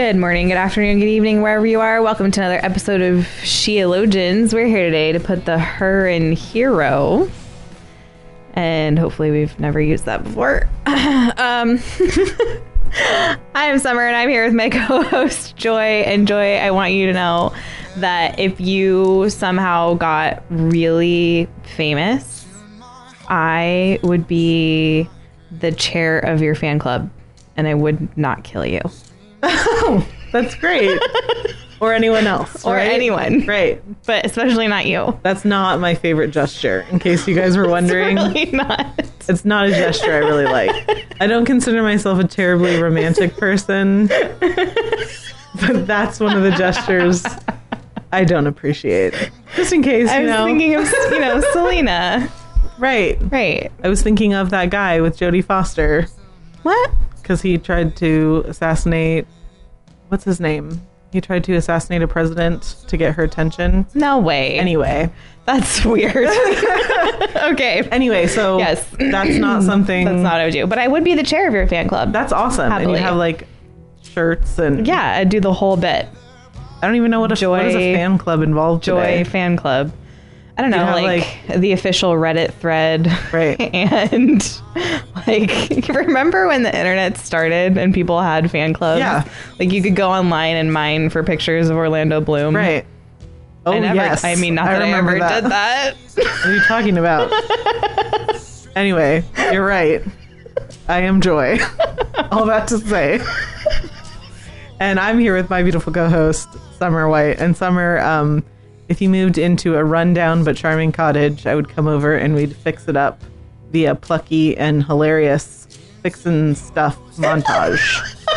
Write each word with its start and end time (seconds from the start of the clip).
Good 0.00 0.16
morning, 0.16 0.48
good 0.48 0.56
afternoon, 0.56 0.98
good 0.98 1.10
evening, 1.10 1.42
wherever 1.42 1.66
you 1.66 1.78
are. 1.80 2.00
Welcome 2.00 2.30
to 2.30 2.40
another 2.40 2.58
episode 2.64 3.02
of 3.02 3.26
Sheologians. 3.42 4.54
We're 4.54 4.66
here 4.66 4.86
today 4.86 5.12
to 5.12 5.20
put 5.20 5.44
the 5.44 5.58
her 5.58 6.08
in 6.08 6.32
hero. 6.32 7.30
And 8.54 8.98
hopefully 8.98 9.30
we've 9.30 9.60
never 9.60 9.78
used 9.78 10.06
that 10.06 10.24
before. 10.24 10.70
um, 10.86 11.78
I'm 13.54 13.78
Summer 13.78 14.06
and 14.06 14.16
I'm 14.16 14.30
here 14.30 14.46
with 14.46 14.54
my 14.54 14.70
co-host 14.70 15.54
Joy. 15.56 16.02
And 16.06 16.26
Joy, 16.26 16.56
I 16.56 16.70
want 16.70 16.94
you 16.94 17.06
to 17.08 17.12
know 17.12 17.54
that 17.96 18.38
if 18.38 18.58
you 18.58 19.28
somehow 19.28 19.92
got 19.94 20.42
really 20.48 21.46
famous, 21.76 22.46
I 23.28 23.98
would 24.02 24.26
be 24.26 25.10
the 25.50 25.72
chair 25.72 26.20
of 26.20 26.40
your 26.40 26.54
fan 26.54 26.78
club 26.78 27.10
and 27.58 27.68
I 27.68 27.74
would 27.74 28.16
not 28.16 28.44
kill 28.44 28.64
you. 28.64 28.80
Oh, 29.82 30.06
that's 30.32 30.54
great. 30.54 31.00
or 31.80 31.92
anyone 31.92 32.26
else. 32.26 32.64
Or 32.64 32.74
right? 32.74 32.90
anyone. 32.92 33.46
Right. 33.46 33.82
But 34.06 34.24
especially 34.26 34.68
not 34.68 34.86
you. 34.86 35.18
That's 35.22 35.44
not 35.44 35.80
my 35.80 35.94
favorite 35.94 36.28
gesture, 36.30 36.86
in 36.90 36.98
case 36.98 37.26
you 37.26 37.34
guys 37.34 37.56
were 37.56 37.68
wondering. 37.76 38.16
Really 38.16 38.46
not. 38.52 39.00
It's 39.28 39.44
not 39.44 39.66
a 39.66 39.70
gesture 39.70 40.12
I 40.12 40.18
really 40.18 40.44
like. 40.44 41.06
I 41.20 41.26
don't 41.26 41.44
consider 41.46 41.82
myself 41.82 42.18
a 42.18 42.26
terribly 42.26 42.80
romantic 42.80 43.36
person, 43.36 44.08
but 45.60 45.86
that's 45.86 46.20
one 46.20 46.36
of 46.36 46.42
the 46.42 46.50
gestures 46.52 47.24
I 48.12 48.24
don't 48.24 48.46
appreciate. 48.46 49.30
Just 49.56 49.72
in 49.72 49.82
case, 49.82 50.08
I 50.10 50.20
was 50.22 50.30
know. 50.30 50.44
thinking 50.44 50.74
of, 50.74 50.84
you 51.10 51.20
know, 51.20 51.40
Selena. 51.52 52.28
right. 52.78 53.18
Right. 53.32 53.70
I 53.82 53.88
was 53.88 54.02
thinking 54.02 54.34
of 54.34 54.50
that 54.50 54.70
guy 54.70 55.00
with 55.00 55.16
Jodie 55.18 55.44
Foster 55.44 56.06
What? 56.62 56.90
because 57.22 57.42
he 57.42 57.58
tried 57.58 57.96
to 57.96 58.44
assassinate. 58.48 59.26
What's 60.10 60.24
his 60.24 60.40
name? 60.40 60.86
He 61.12 61.20
tried 61.20 61.42
to 61.44 61.54
assassinate 61.54 62.02
a 62.02 62.08
president 62.08 62.76
to 62.86 62.96
get 62.96 63.14
her 63.14 63.24
attention. 63.24 63.86
No 63.94 64.18
way. 64.18 64.58
Anyway, 64.58 65.10
That's 65.46 65.84
weird. 65.84 66.14
okay. 67.36 67.82
anyway, 67.90 68.26
so 68.28 68.58
Yes. 68.58 68.86
that's 68.98 69.36
not 69.36 69.62
something. 69.64 70.04
That's 70.04 70.22
not 70.22 70.34
what 70.34 70.40
I 70.40 70.44
would 70.44 70.52
do. 70.52 70.66
But 70.66 70.78
I 70.78 70.86
would 70.86 71.02
be 71.02 71.14
the 71.14 71.22
chair 71.24 71.48
of 71.48 71.54
your 71.54 71.66
fan 71.66 71.88
club. 71.88 72.12
That's 72.12 72.32
awesome. 72.32 72.66
And 72.66 72.72
Happily. 72.74 72.92
you 72.98 73.04
have 73.04 73.16
like 73.16 73.48
shirts 74.02 74.58
and 74.58 74.86
yeah, 74.86 75.16
I'd 75.18 75.28
do 75.28 75.40
the 75.40 75.52
whole 75.52 75.76
bit. 75.76 76.06
I 76.82 76.86
don't 76.86 76.96
even 76.96 77.10
know 77.10 77.20
what 77.20 77.30
a 77.42 77.48
what 77.48 77.66
is 77.66 77.74
a 77.74 77.94
fan 77.94 78.16
club 78.18 78.42
involved. 78.42 78.84
Joy 78.84 79.00
today. 79.00 79.24
fan 79.24 79.56
club. 79.56 79.92
I 80.60 80.62
don't 80.62 80.72
know, 80.72 80.98
You 80.98 81.06
have, 81.06 81.48
like, 81.48 81.58
the 81.58 81.72
official 81.72 82.12
Reddit 82.12 82.52
thread. 82.52 83.06
Right. 83.32 83.58
And 84.12 84.60
like 85.26 85.88
remember 85.88 86.46
when 86.48 86.64
the 86.64 86.78
internet 86.78 87.16
started 87.16 87.78
and 87.78 87.94
people 87.94 88.20
had 88.20 88.50
fan 88.50 88.74
clubs? 88.74 88.98
Yeah. 88.98 89.26
Like 89.58 89.72
you 89.72 89.82
could 89.82 89.96
go 89.96 90.10
online 90.10 90.56
and 90.56 90.70
mine 90.70 91.08
for 91.08 91.24
pictures 91.24 91.70
of 91.70 91.76
Orlando 91.78 92.20
Bloom. 92.20 92.54
Right. 92.54 92.84
Oh 93.64 93.72
I 93.72 93.78
never 93.78 93.94
yes. 93.94 94.22
I 94.22 94.34
mean 94.34 94.54
not 94.54 94.66
that 94.66 94.82
I 94.82 94.90
ever 94.90 95.12
did 95.12 95.44
that. 95.44 95.94
What 96.14 96.46
are 96.46 96.54
you 96.54 96.60
talking 96.62 96.98
about? 96.98 97.32
anyway, 98.76 99.24
you're 99.50 99.64
right. 99.64 100.02
I 100.88 101.00
am 101.00 101.22
Joy. 101.22 101.58
All 102.30 102.44
that 102.46 102.68
to 102.68 102.78
say. 102.78 103.20
And 104.78 105.00
I'm 105.00 105.18
here 105.18 105.34
with 105.34 105.48
my 105.48 105.62
beautiful 105.62 105.92
co-host 105.92 106.48
Summer 106.78 107.08
White. 107.08 107.40
And 107.40 107.56
Summer, 107.56 107.98
um, 108.00 108.44
if 108.90 109.00
you 109.00 109.08
moved 109.08 109.38
into 109.38 109.76
a 109.76 109.84
rundown 109.84 110.42
but 110.44 110.56
charming 110.56 110.90
cottage, 110.92 111.46
I 111.46 111.54
would 111.54 111.68
come 111.68 111.86
over 111.86 112.14
and 112.16 112.34
we'd 112.34 112.54
fix 112.56 112.88
it 112.88 112.96
up 112.96 113.22
via 113.70 113.94
plucky 113.94 114.56
and 114.58 114.84
hilarious 114.84 115.66
fixin' 116.02 116.54
stuff 116.56 116.98
montage. 117.16 118.16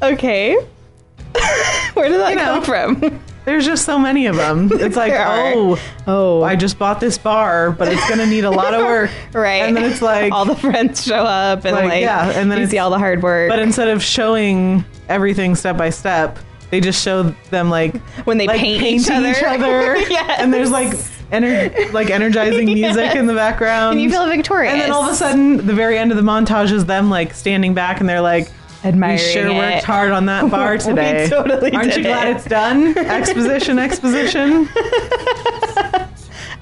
Okay. 0.00 0.54
Where 1.94 2.08
did 2.08 2.20
that 2.20 2.36
know. 2.36 2.44
come 2.44 2.62
from? 2.62 3.20
There's 3.44 3.66
just 3.66 3.84
so 3.84 3.98
many 3.98 4.26
of 4.26 4.36
them. 4.36 4.70
It's 4.72 4.94
like, 4.94 5.12
oh, 5.16 5.76
Oh, 6.06 6.42
I 6.42 6.54
just 6.54 6.78
bought 6.78 7.00
this 7.00 7.18
bar, 7.18 7.72
but 7.72 7.88
it's 7.92 8.08
gonna 8.08 8.26
need 8.26 8.44
a 8.44 8.50
lot 8.50 8.74
of 8.74 8.84
work. 8.86 9.10
right. 9.32 9.62
And 9.64 9.76
then 9.76 9.84
it's 9.90 10.00
like, 10.00 10.32
all 10.32 10.44
the 10.44 10.54
friends 10.54 11.02
show 11.02 11.16
up 11.24 11.64
and 11.64 11.74
Like, 11.74 11.88
like, 11.88 12.02
yeah, 12.02 12.30
and 12.30 12.48
then 12.48 12.58
you 12.58 12.64
it's- 12.64 12.70
see 12.70 12.78
all 12.78 12.90
the 12.90 12.98
hard 12.98 13.22
work. 13.22 13.48
but 13.48 13.58
instead 13.58 13.88
of 13.88 14.00
showing 14.02 14.84
everything 15.08 15.56
step 15.56 15.76
by 15.76 15.90
step, 15.90 16.38
they 16.70 16.80
just 16.80 17.02
show 17.02 17.22
them 17.50 17.70
like 17.70 17.96
when 18.24 18.38
they 18.38 18.46
like 18.46 18.58
paint 18.60 18.82
each 18.82 19.08
painting 19.08 19.44
other, 19.46 19.96
Yes. 20.10 20.40
and 20.40 20.52
there's 20.52 20.70
like 20.70 20.90
ener- 21.32 21.92
like 21.92 22.10
energizing 22.10 22.66
music 22.66 23.14
in 23.16 23.26
the 23.26 23.34
background. 23.44 23.92
and 23.94 24.02
you 24.02 24.10
feel 24.10 24.26
victorious. 24.28 24.72
and 24.72 24.80
then 24.82 24.90
all 24.92 25.04
of 25.04 25.12
a 25.12 25.14
sudden, 25.14 25.58
the 25.66 25.74
very 25.74 25.98
end 25.98 26.10
of 26.10 26.16
the 26.16 26.22
montage 26.22 26.72
is 26.72 26.84
them 26.86 27.08
like 27.10 27.34
standing 27.34 27.74
back, 27.74 28.00
and 28.00 28.08
they're 28.08 28.20
like, 28.20 28.50
admiring 28.84 29.16
"We 29.16 29.22
sure 29.22 29.46
it. 29.48 29.54
worked 29.56 29.84
hard 29.84 30.10
on 30.12 30.26
that 30.26 30.50
bar 30.50 30.72
We 30.72 30.78
today. 30.78 31.28
totally 31.28 31.72
Aren't 31.72 31.96
you 31.96 32.02
glad 32.02 32.28
it." 32.28 32.36
it's 32.36 32.44
done? 32.44 32.96
Exposition, 32.98 33.78
exposition. 33.78 34.68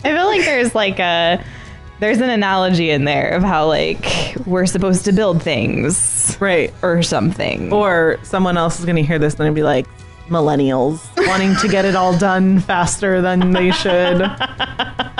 I 0.04 0.12
feel 0.14 0.26
like 0.26 0.42
there's 0.44 0.74
like 0.74 0.98
a 1.00 1.42
there's 2.00 2.18
an 2.20 2.30
analogy 2.30 2.90
in 2.90 3.04
there 3.04 3.30
of 3.30 3.42
how 3.42 3.66
like 3.66 4.34
we're 4.46 4.66
supposed 4.66 5.04
to 5.06 5.12
build 5.12 5.42
things 5.42 6.36
Right. 6.40 6.72
or 6.82 7.02
something. 7.02 7.72
Or 7.72 8.18
someone 8.22 8.56
else 8.56 8.78
is 8.78 8.84
going 8.84 8.96
to 8.96 9.02
hear 9.02 9.18
this 9.18 9.34
and 9.40 9.54
be 9.54 9.62
like, 9.62 9.86
millennials 10.28 11.00
wanting 11.28 11.54
to 11.56 11.68
get 11.68 11.84
it 11.84 11.94
all 11.94 12.16
done 12.18 12.58
faster 12.58 13.22
than 13.22 13.52
they 13.52 13.70
should, 13.70 14.28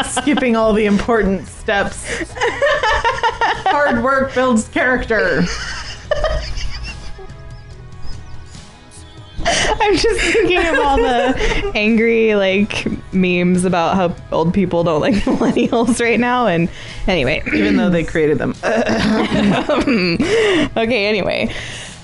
skipping 0.05 0.57
all 0.57 0.73
the 0.73 0.85
important 0.85 1.47
steps. 1.47 2.05
Hard 3.69 4.03
work 4.03 4.35
builds 4.35 4.67
character. 4.69 5.45
I'm 9.87 9.97
just 9.97 10.21
thinking 10.21 10.67
of 10.67 10.79
all 10.81 10.97
the 10.97 11.73
angry 11.75 12.35
like 12.35 12.87
memes 13.13 13.65
about 13.65 13.95
how 13.95 14.17
old 14.33 14.53
people 14.53 14.83
don't 14.83 15.01
like 15.01 15.15
millennials 15.25 16.01
right 16.01 16.19
now. 16.19 16.47
And 16.49 16.69
anyway, 17.07 17.43
Even 17.55 17.77
though 17.77 17.89
they 17.91 18.03
created 18.05 18.39
them. 18.39 18.51
okay, 20.77 21.07
anyway. 21.07 21.53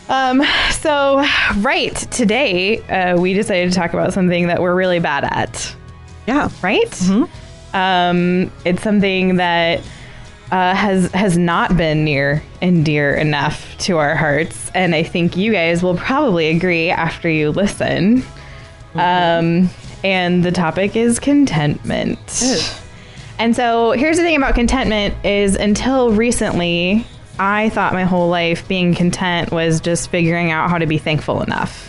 Um, 0.09 0.43
so, 0.73 1.25
right, 1.59 1.95
today 2.11 2.79
uh, 2.83 3.19
we 3.19 3.35
decided 3.35 3.73
to 3.73 3.79
talk 3.79 3.93
about 3.95 4.13
something 4.13 4.47
that 4.49 4.61
we're 4.61 4.75
really 4.75 4.99
bad 5.01 5.25
at, 5.25 5.75
Yeah. 6.27 6.51
right? 6.63 6.93
Hmm. 6.99 7.25
Um, 7.75 8.53
it's 8.65 8.83
something 8.83 9.37
that 9.37 9.81
uh, 10.53 10.75
has 10.75 11.11
has 11.13 11.37
not 11.39 11.77
been 11.77 12.05
near 12.05 12.43
and 12.61 12.85
dear 12.85 13.15
enough 13.15 13.77
to 13.79 13.97
our 13.97 14.15
hearts, 14.15 14.71
and 14.75 14.95
I 14.95 15.03
think 15.03 15.37
you 15.37 15.51
guys 15.51 15.83
will 15.83 15.97
probably 15.97 16.51
agree 16.51 16.91
after 16.91 17.29
you 17.29 17.51
listen. 17.51 18.23
Um, 18.95 19.71
and 20.05 20.45
the 20.45 20.53
topic 20.53 20.95
is 20.95 21.19
contentment. 21.19 22.43
And 23.39 23.57
so 23.57 23.93
here's 23.93 24.19
the 24.19 24.23
thing 24.23 24.37
about 24.37 24.55
contentment 24.55 25.15
is 25.25 25.57
until 25.57 26.13
recently, 26.13 27.07
I 27.39 27.71
thought 27.71 27.95
my 27.95 28.05
whole 28.05 28.29
life 28.29 28.69
being 28.69 28.95
content 28.95 29.51
was 29.51 29.81
just 29.81 30.11
figuring 30.11 30.51
out 30.51 30.69
how 30.69 30.77
to 30.77 30.87
be 30.87 30.99
thankful 30.99 31.43
enough. 31.43 31.89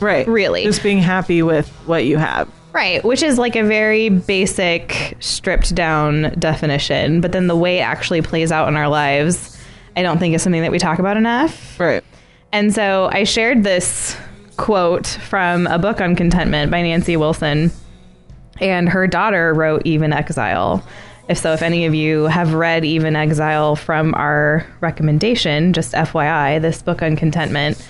Right. 0.00 0.26
Really. 0.28 0.62
Just 0.62 0.82
being 0.82 0.98
happy 0.98 1.42
with 1.42 1.68
what 1.86 2.04
you 2.04 2.18
have. 2.18 2.48
Right, 2.74 3.04
which 3.04 3.22
is 3.22 3.38
like 3.38 3.54
a 3.54 3.62
very 3.62 4.08
basic, 4.08 5.16
stripped 5.20 5.76
down 5.76 6.34
definition. 6.40 7.20
But 7.20 7.30
then 7.30 7.46
the 7.46 7.54
way 7.54 7.78
it 7.78 7.82
actually 7.82 8.20
plays 8.20 8.50
out 8.50 8.66
in 8.66 8.76
our 8.76 8.88
lives, 8.88 9.56
I 9.96 10.02
don't 10.02 10.18
think 10.18 10.34
is 10.34 10.42
something 10.42 10.62
that 10.62 10.72
we 10.72 10.80
talk 10.80 10.98
about 10.98 11.16
enough. 11.16 11.78
Right. 11.78 12.02
And 12.50 12.74
so 12.74 13.08
I 13.12 13.22
shared 13.22 13.62
this 13.62 14.16
quote 14.56 15.06
from 15.06 15.68
a 15.68 15.78
book 15.78 16.00
on 16.00 16.16
contentment 16.16 16.72
by 16.72 16.82
Nancy 16.82 17.16
Wilson. 17.16 17.70
And 18.60 18.88
her 18.88 19.06
daughter 19.06 19.54
wrote 19.54 19.82
Eve 19.84 20.02
in 20.02 20.12
Exile. 20.12 20.84
If 21.28 21.38
so, 21.38 21.52
if 21.52 21.62
any 21.62 21.86
of 21.86 21.94
you 21.94 22.24
have 22.24 22.54
read 22.54 22.84
Eve 22.84 23.04
in 23.04 23.14
Exile 23.14 23.76
from 23.76 24.14
our 24.14 24.66
recommendation, 24.80 25.74
just 25.74 25.92
FYI, 25.92 26.60
this 26.60 26.82
book 26.82 27.02
on 27.02 27.14
contentment 27.14 27.86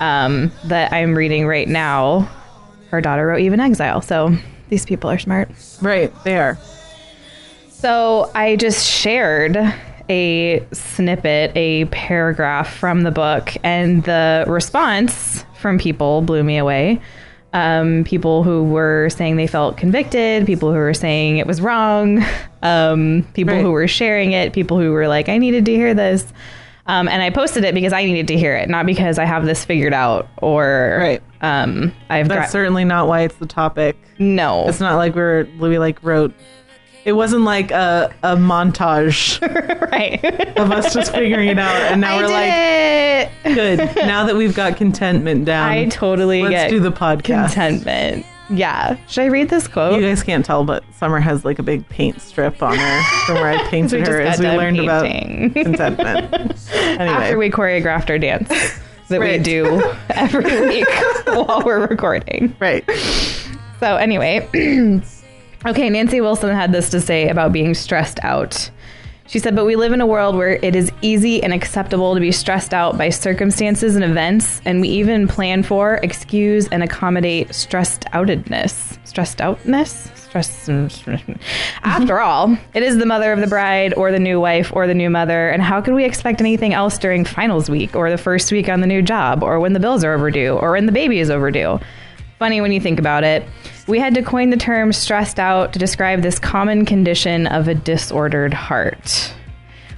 um, 0.00 0.50
that 0.64 0.90
I'm 0.90 1.14
reading 1.14 1.46
right 1.46 1.68
now, 1.68 2.30
her 2.92 3.00
daughter 3.00 3.26
wrote 3.26 3.40
Eve 3.40 3.52
in 3.52 3.58
Exile. 3.60 4.00
So 4.00 4.36
these 4.68 4.86
people 4.86 5.10
are 5.10 5.18
smart. 5.18 5.48
Right. 5.82 6.12
They 6.24 6.38
are. 6.38 6.56
So 7.68 8.30
I 8.34 8.56
just 8.56 8.86
shared 8.88 9.56
a 10.08 10.64
snippet, 10.72 11.52
a 11.56 11.86
paragraph 11.86 12.72
from 12.76 13.02
the 13.02 13.10
book, 13.10 13.52
and 13.64 14.04
the 14.04 14.44
response 14.46 15.44
from 15.58 15.78
people 15.78 16.22
blew 16.22 16.42
me 16.44 16.58
away. 16.58 17.00
Um, 17.54 18.04
people 18.04 18.44
who 18.44 18.64
were 18.64 19.10
saying 19.10 19.36
they 19.36 19.46
felt 19.46 19.76
convicted, 19.76 20.46
people 20.46 20.70
who 20.72 20.78
were 20.78 20.94
saying 20.94 21.36
it 21.38 21.46
was 21.46 21.60
wrong, 21.60 22.24
um, 22.62 23.26
people 23.34 23.54
Right. 23.54 23.62
who 23.62 23.70
were 23.72 23.88
sharing 23.88 24.32
it, 24.32 24.52
people 24.52 24.78
who 24.78 24.92
were 24.92 25.08
like, 25.08 25.28
I 25.28 25.38
needed 25.38 25.66
to 25.66 25.72
hear 25.74 25.92
this. 25.92 26.24
Um, 26.86 27.08
and 27.08 27.22
I 27.22 27.30
posted 27.30 27.64
it 27.64 27.74
because 27.74 27.92
I 27.92 28.04
needed 28.04 28.26
to 28.28 28.36
hear 28.38 28.56
it, 28.56 28.68
not 28.68 28.86
because 28.86 29.18
I 29.18 29.24
have 29.24 29.44
this 29.44 29.64
figured 29.64 29.92
out 29.92 30.28
or 30.38 30.96
Right. 31.00 31.22
Um, 31.42 31.92
I've 32.08 32.28
That's 32.28 32.46
got 32.46 32.50
certainly 32.50 32.84
not 32.84 33.08
why 33.08 33.22
it's 33.22 33.34
the 33.36 33.46
topic. 33.46 33.96
no. 34.18 34.68
It's 34.68 34.80
not 34.80 34.96
like 34.96 35.14
we're 35.14 35.46
we 35.58 35.78
like 35.78 36.02
wrote. 36.02 36.32
It 37.04 37.14
wasn't 37.14 37.42
like 37.42 37.72
a 37.72 38.14
a 38.22 38.36
montage 38.36 39.40
right. 39.92 40.24
of 40.56 40.70
us 40.70 40.94
just 40.94 41.12
figuring 41.12 41.48
it 41.48 41.58
out, 41.58 41.74
and 41.90 42.00
now 42.00 42.14
I 42.14 42.16
we're 42.18 42.28
did 42.28 42.32
like, 42.32 43.52
it. 43.52 43.86
good. 43.96 44.06
Now 44.06 44.24
that 44.26 44.36
we've 44.36 44.54
got 44.54 44.76
contentment 44.76 45.44
down, 45.44 45.68
I 45.68 45.88
totally 45.88 46.42
let's 46.44 46.70
do 46.70 46.78
the 46.78 46.92
podcast. 46.92 47.54
contentment. 47.54 48.24
Yeah. 48.50 48.96
Should 49.08 49.22
I 49.24 49.26
read 49.26 49.48
this 49.48 49.66
quote? 49.66 49.98
You 49.98 50.06
guys 50.06 50.22
can't 50.22 50.44
tell, 50.44 50.62
but 50.62 50.84
Summer 50.94 51.18
has 51.20 51.44
like 51.44 51.58
a 51.58 51.62
big 51.62 51.88
paint 51.88 52.20
strip 52.20 52.62
on 52.62 52.76
her 52.76 53.02
from 53.26 53.36
where 53.36 53.48
I 53.50 53.64
painted 53.68 54.06
her 54.06 54.20
as 54.20 54.38
we 54.38 54.46
learned 54.46 54.76
painting. 54.78 55.46
about 55.46 55.54
contentment. 55.64 56.68
Anyway, 56.72 57.06
After 57.16 57.38
we 57.38 57.50
choreographed 57.50 58.10
our 58.10 58.18
dance 58.18 58.48
that 59.12 59.20
we 59.20 59.38
do 59.38 59.82
every 60.10 60.60
week 60.68 60.88
while 61.26 61.62
we're 61.64 61.86
recording. 61.86 62.54
right. 62.58 62.84
So 63.80 63.96
anyway, 63.96 64.46
okay, 65.66 65.90
Nancy 65.90 66.20
Wilson 66.20 66.54
had 66.54 66.72
this 66.72 66.90
to 66.90 67.00
say 67.00 67.28
about 67.28 67.52
being 67.52 67.74
stressed 67.74 68.18
out. 68.22 68.70
She 69.26 69.38
said, 69.38 69.56
but 69.56 69.64
we 69.64 69.76
live 69.76 69.92
in 69.92 70.00
a 70.00 70.06
world 70.06 70.36
where 70.36 70.56
it 70.62 70.76
is 70.76 70.92
easy 71.00 71.42
and 71.42 71.54
acceptable 71.54 72.14
to 72.14 72.20
be 72.20 72.32
stressed 72.32 72.74
out 72.74 72.98
by 72.98 73.08
circumstances 73.08 73.96
and 73.96 74.04
events, 74.04 74.60
and 74.64 74.80
we 74.80 74.88
even 74.88 75.26
plan 75.26 75.62
for, 75.62 75.94
excuse, 76.02 76.68
and 76.68 76.82
accommodate 76.82 77.54
stressed 77.54 78.02
outedness. 78.12 78.98
Stressed 79.06 79.40
outness? 79.40 80.21
After 81.82 82.20
all, 82.20 82.56
it 82.74 82.82
is 82.82 82.98
the 82.98 83.06
mother 83.06 83.32
of 83.32 83.40
the 83.40 83.46
bride, 83.46 83.94
or 83.94 84.10
the 84.10 84.18
new 84.18 84.40
wife, 84.40 84.72
or 84.74 84.86
the 84.86 84.94
new 84.94 85.10
mother, 85.10 85.50
and 85.50 85.62
how 85.62 85.80
could 85.80 85.94
we 85.94 86.04
expect 86.04 86.40
anything 86.40 86.72
else 86.72 86.98
during 86.98 87.24
finals 87.24 87.68
week, 87.68 87.94
or 87.94 88.10
the 88.10 88.18
first 88.18 88.50
week 88.50 88.68
on 88.68 88.80
the 88.80 88.86
new 88.86 89.02
job, 89.02 89.42
or 89.42 89.60
when 89.60 89.72
the 89.72 89.80
bills 89.80 90.04
are 90.04 90.14
overdue, 90.14 90.54
or 90.54 90.72
when 90.72 90.86
the 90.86 90.92
baby 90.92 91.18
is 91.18 91.30
overdue? 91.30 91.78
Funny 92.38 92.60
when 92.60 92.72
you 92.72 92.80
think 92.80 92.98
about 92.98 93.24
it. 93.24 93.44
We 93.86 93.98
had 93.98 94.14
to 94.14 94.22
coin 94.22 94.50
the 94.50 94.56
term 94.56 94.92
stressed 94.92 95.38
out 95.38 95.72
to 95.72 95.78
describe 95.78 96.22
this 96.22 96.38
common 96.38 96.84
condition 96.86 97.46
of 97.46 97.68
a 97.68 97.74
disordered 97.74 98.54
heart. 98.54 99.32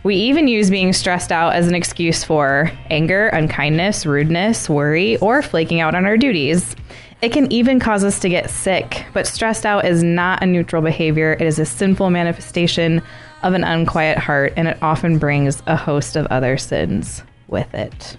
We 0.04 0.16
even 0.16 0.48
use 0.48 0.68
being 0.68 0.92
stressed 0.92 1.32
out 1.32 1.54
as 1.54 1.68
an 1.68 1.74
excuse 1.74 2.22
for 2.22 2.70
anger, 2.90 3.28
unkindness, 3.28 4.04
rudeness, 4.04 4.68
worry, 4.68 5.16
or 5.16 5.40
flaking 5.40 5.80
out 5.80 5.94
on 5.94 6.04
our 6.04 6.18
duties. 6.18 6.76
It 7.24 7.32
can 7.32 7.50
even 7.50 7.80
cause 7.80 8.04
us 8.04 8.18
to 8.20 8.28
get 8.28 8.50
sick, 8.50 9.06
but 9.14 9.26
stressed 9.26 9.64
out 9.64 9.86
is 9.86 10.02
not 10.02 10.42
a 10.42 10.46
neutral 10.46 10.82
behavior. 10.82 11.32
It 11.32 11.46
is 11.46 11.58
a 11.58 11.64
sinful 11.64 12.10
manifestation 12.10 13.00
of 13.42 13.54
an 13.54 13.64
unquiet 13.64 14.18
heart, 14.18 14.52
and 14.58 14.68
it 14.68 14.76
often 14.82 15.16
brings 15.16 15.62
a 15.66 15.74
host 15.74 16.16
of 16.16 16.26
other 16.26 16.58
sins 16.58 17.22
with 17.48 17.72
it. 17.72 18.18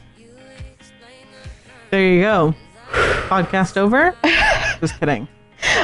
There 1.91 2.01
you 2.01 2.21
go. 2.21 2.55
Podcast 3.27 3.77
over. 3.77 4.15
Just 4.79 4.99
kidding. 4.99 5.27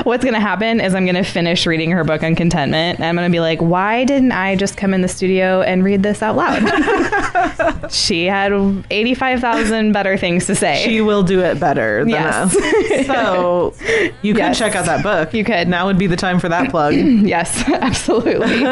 What's 0.04 0.24
going 0.24 0.33
to 0.33 0.39
happen 0.39 0.80
is 0.80 0.94
I'm 0.95 1.06
going 1.06 1.16
to 1.16 1.24
finish 1.24 1.66
reading 1.66 1.92
her 1.92 2.04
book 2.04 2.24
on 2.24 2.36
contentment. 2.36 3.00
And 3.00 3.06
I'm 3.07 3.16
going 3.16 3.30
to 3.30 3.31
be 3.36 3.39
like, 3.39 3.60
why 3.60 4.04
didn't 4.04 4.31
I 4.31 4.56
just 4.56 4.78
come 4.78 4.94
in 4.94 5.01
the 5.01 5.07
studio 5.07 5.62
and 5.62 5.83
read 5.83 6.04
this 6.04 6.22
out 6.22 6.36
loud? 6.36 7.92
she 7.92 8.25
had 8.25 8.51
85,000 8.89 9.92
better 9.92 10.18
things 10.18 10.45
to 10.48 10.56
say. 10.56 10.83
She 10.86 11.01
will 11.01 11.24
do 11.24 11.42
it 11.42 11.60
better 11.60 12.00
than 12.01 12.10
Yes. 12.10 12.56
us. 12.56 13.07
So 13.07 13.74
you 14.22 14.33
Yes. 14.36 14.57
could 14.57 14.66
check 14.66 14.75
out 14.75 14.86
that 14.86 15.04
book. 15.04 15.33
You 15.33 15.44
could. 15.44 15.68
Now 15.68 15.86
would 15.88 15.98
be 16.00 16.07
the 16.07 16.16
time 16.18 16.39
for 16.39 16.50
that 16.50 16.69
plug. 16.72 16.94
yes, 16.95 17.63
absolutely. 17.69 18.66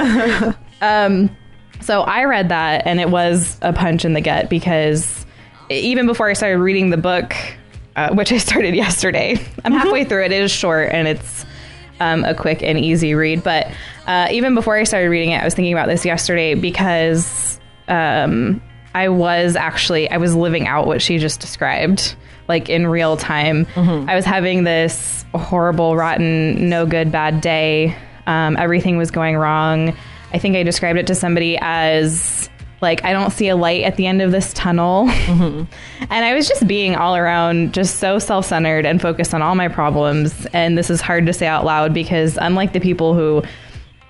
um, 0.81 1.35
so 1.81 2.01
I 2.01 2.25
read 2.25 2.49
that 2.49 2.85
and 2.85 2.99
it 2.99 3.09
was 3.09 3.57
a 3.61 3.73
punch 3.73 4.05
in 4.05 4.13
the 4.13 4.21
gut 4.21 4.49
because 4.49 5.25
even 5.69 6.05
before 6.07 6.29
I 6.29 6.33
started 6.33 6.57
reading 6.59 6.89
the 6.89 6.97
book, 6.97 7.33
uh, 7.99 8.13
which 8.13 8.31
I 8.31 8.37
started 8.37 8.75
yesterday, 8.85 9.35
I'm 9.65 9.73
halfway 9.73 10.05
through 10.05 10.25
it. 10.25 10.31
It 10.31 10.41
is 10.41 10.51
short 10.51 10.89
and 10.91 11.07
it's 11.07 11.45
um, 11.99 12.23
a 12.23 12.33
quick 12.33 12.63
and 12.63 12.79
easy 12.79 13.13
read. 13.13 13.43
But 13.43 13.67
uh, 14.07 14.27
even 14.31 14.55
before 14.55 14.77
I 14.77 14.83
started 14.85 15.09
reading 15.09 15.31
it, 15.31 15.41
I 15.41 15.45
was 15.45 15.53
thinking 15.53 15.73
about 15.73 15.87
this 15.87 16.05
yesterday 16.05 16.55
because 16.55 17.59
um, 17.89 18.61
I 18.95 19.09
was 19.09 19.55
actually 19.55 20.09
I 20.09 20.17
was 20.17 20.33
living 20.33 20.67
out 20.67 20.87
what 20.87 21.01
she 21.01 21.17
just 21.17 21.41
described, 21.41 22.15
like 22.47 22.69
in 22.69 22.87
real 22.87 23.17
time. 23.17 23.67
I 24.09 24.15
was 24.15 24.25
having 24.25 24.63
this 24.63 25.25
horrible, 25.35 25.95
rotten, 25.95 26.69
no 26.69 26.85
good, 26.85 27.11
bad 27.11 27.41
day. 27.41 27.95
Um, 28.27 28.55
everything 28.57 28.97
was 28.97 29.11
going 29.11 29.35
wrong. 29.35 29.95
I 30.31 30.37
think 30.37 30.55
I 30.55 30.63
described 30.63 30.99
it 30.99 31.07
to 31.07 31.15
somebody 31.15 31.57
as 31.59 32.49
like 32.81 33.03
I 33.03 33.13
don't 33.13 33.31
see 33.31 33.49
a 33.49 33.55
light 33.55 33.83
at 33.83 33.95
the 33.97 34.07
end 34.07 34.21
of 34.21 34.31
this 34.31 34.53
tunnel. 34.53 35.09
and 35.09 35.67
I 36.11 36.33
was 36.33 36.47
just 36.47 36.67
being 36.67 36.95
all 36.95 37.15
around 37.15 37.73
just 37.73 37.97
so 37.97 38.19
self-centered 38.19 38.85
and 38.85 39.01
focused 39.01 39.33
on 39.33 39.41
all 39.41 39.55
my 39.55 39.67
problems. 39.67 40.45
And 40.53 40.77
this 40.77 40.89
is 40.89 41.01
hard 41.01 41.25
to 41.25 41.33
say 41.33 41.47
out 41.47 41.65
loud 41.65 41.93
because 41.93 42.37
unlike 42.37 42.73
the 42.73 42.79
people 42.79 43.13
who 43.13 43.43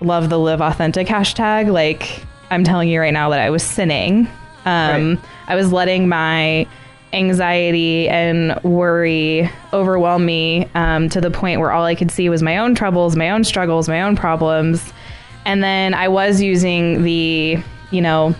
love 0.00 0.30
the 0.30 0.38
live 0.38 0.60
authentic 0.60 1.06
hashtag, 1.08 1.70
like 1.72 2.22
I'm 2.50 2.64
telling 2.64 2.88
you 2.88 3.00
right 3.00 3.12
now 3.12 3.30
that 3.30 3.40
I 3.40 3.50
was 3.50 3.62
sinning. 3.62 4.28
Um, 4.64 5.14
Right. 5.14 5.18
I 5.48 5.56
was 5.56 5.72
letting 5.72 6.08
my 6.08 6.66
anxiety 7.12 8.08
and 8.08 8.54
worry 8.62 9.50
overwhelm 9.72 10.24
me 10.24 10.68
um, 10.74 11.08
to 11.08 11.20
the 11.20 11.30
point 11.30 11.58
where 11.60 11.72
all 11.72 11.84
I 11.84 11.94
could 11.96 12.10
see 12.10 12.28
was 12.28 12.40
my 12.42 12.58
own 12.58 12.74
troubles, 12.74 13.16
my 13.16 13.30
own 13.30 13.42
struggles, 13.42 13.88
my 13.88 14.02
own 14.02 14.16
problems. 14.16 14.92
And 15.44 15.62
then 15.64 15.92
I 15.94 16.08
was 16.08 16.40
using 16.40 17.02
the, 17.02 17.58
you 17.90 18.00
know, 18.00 18.34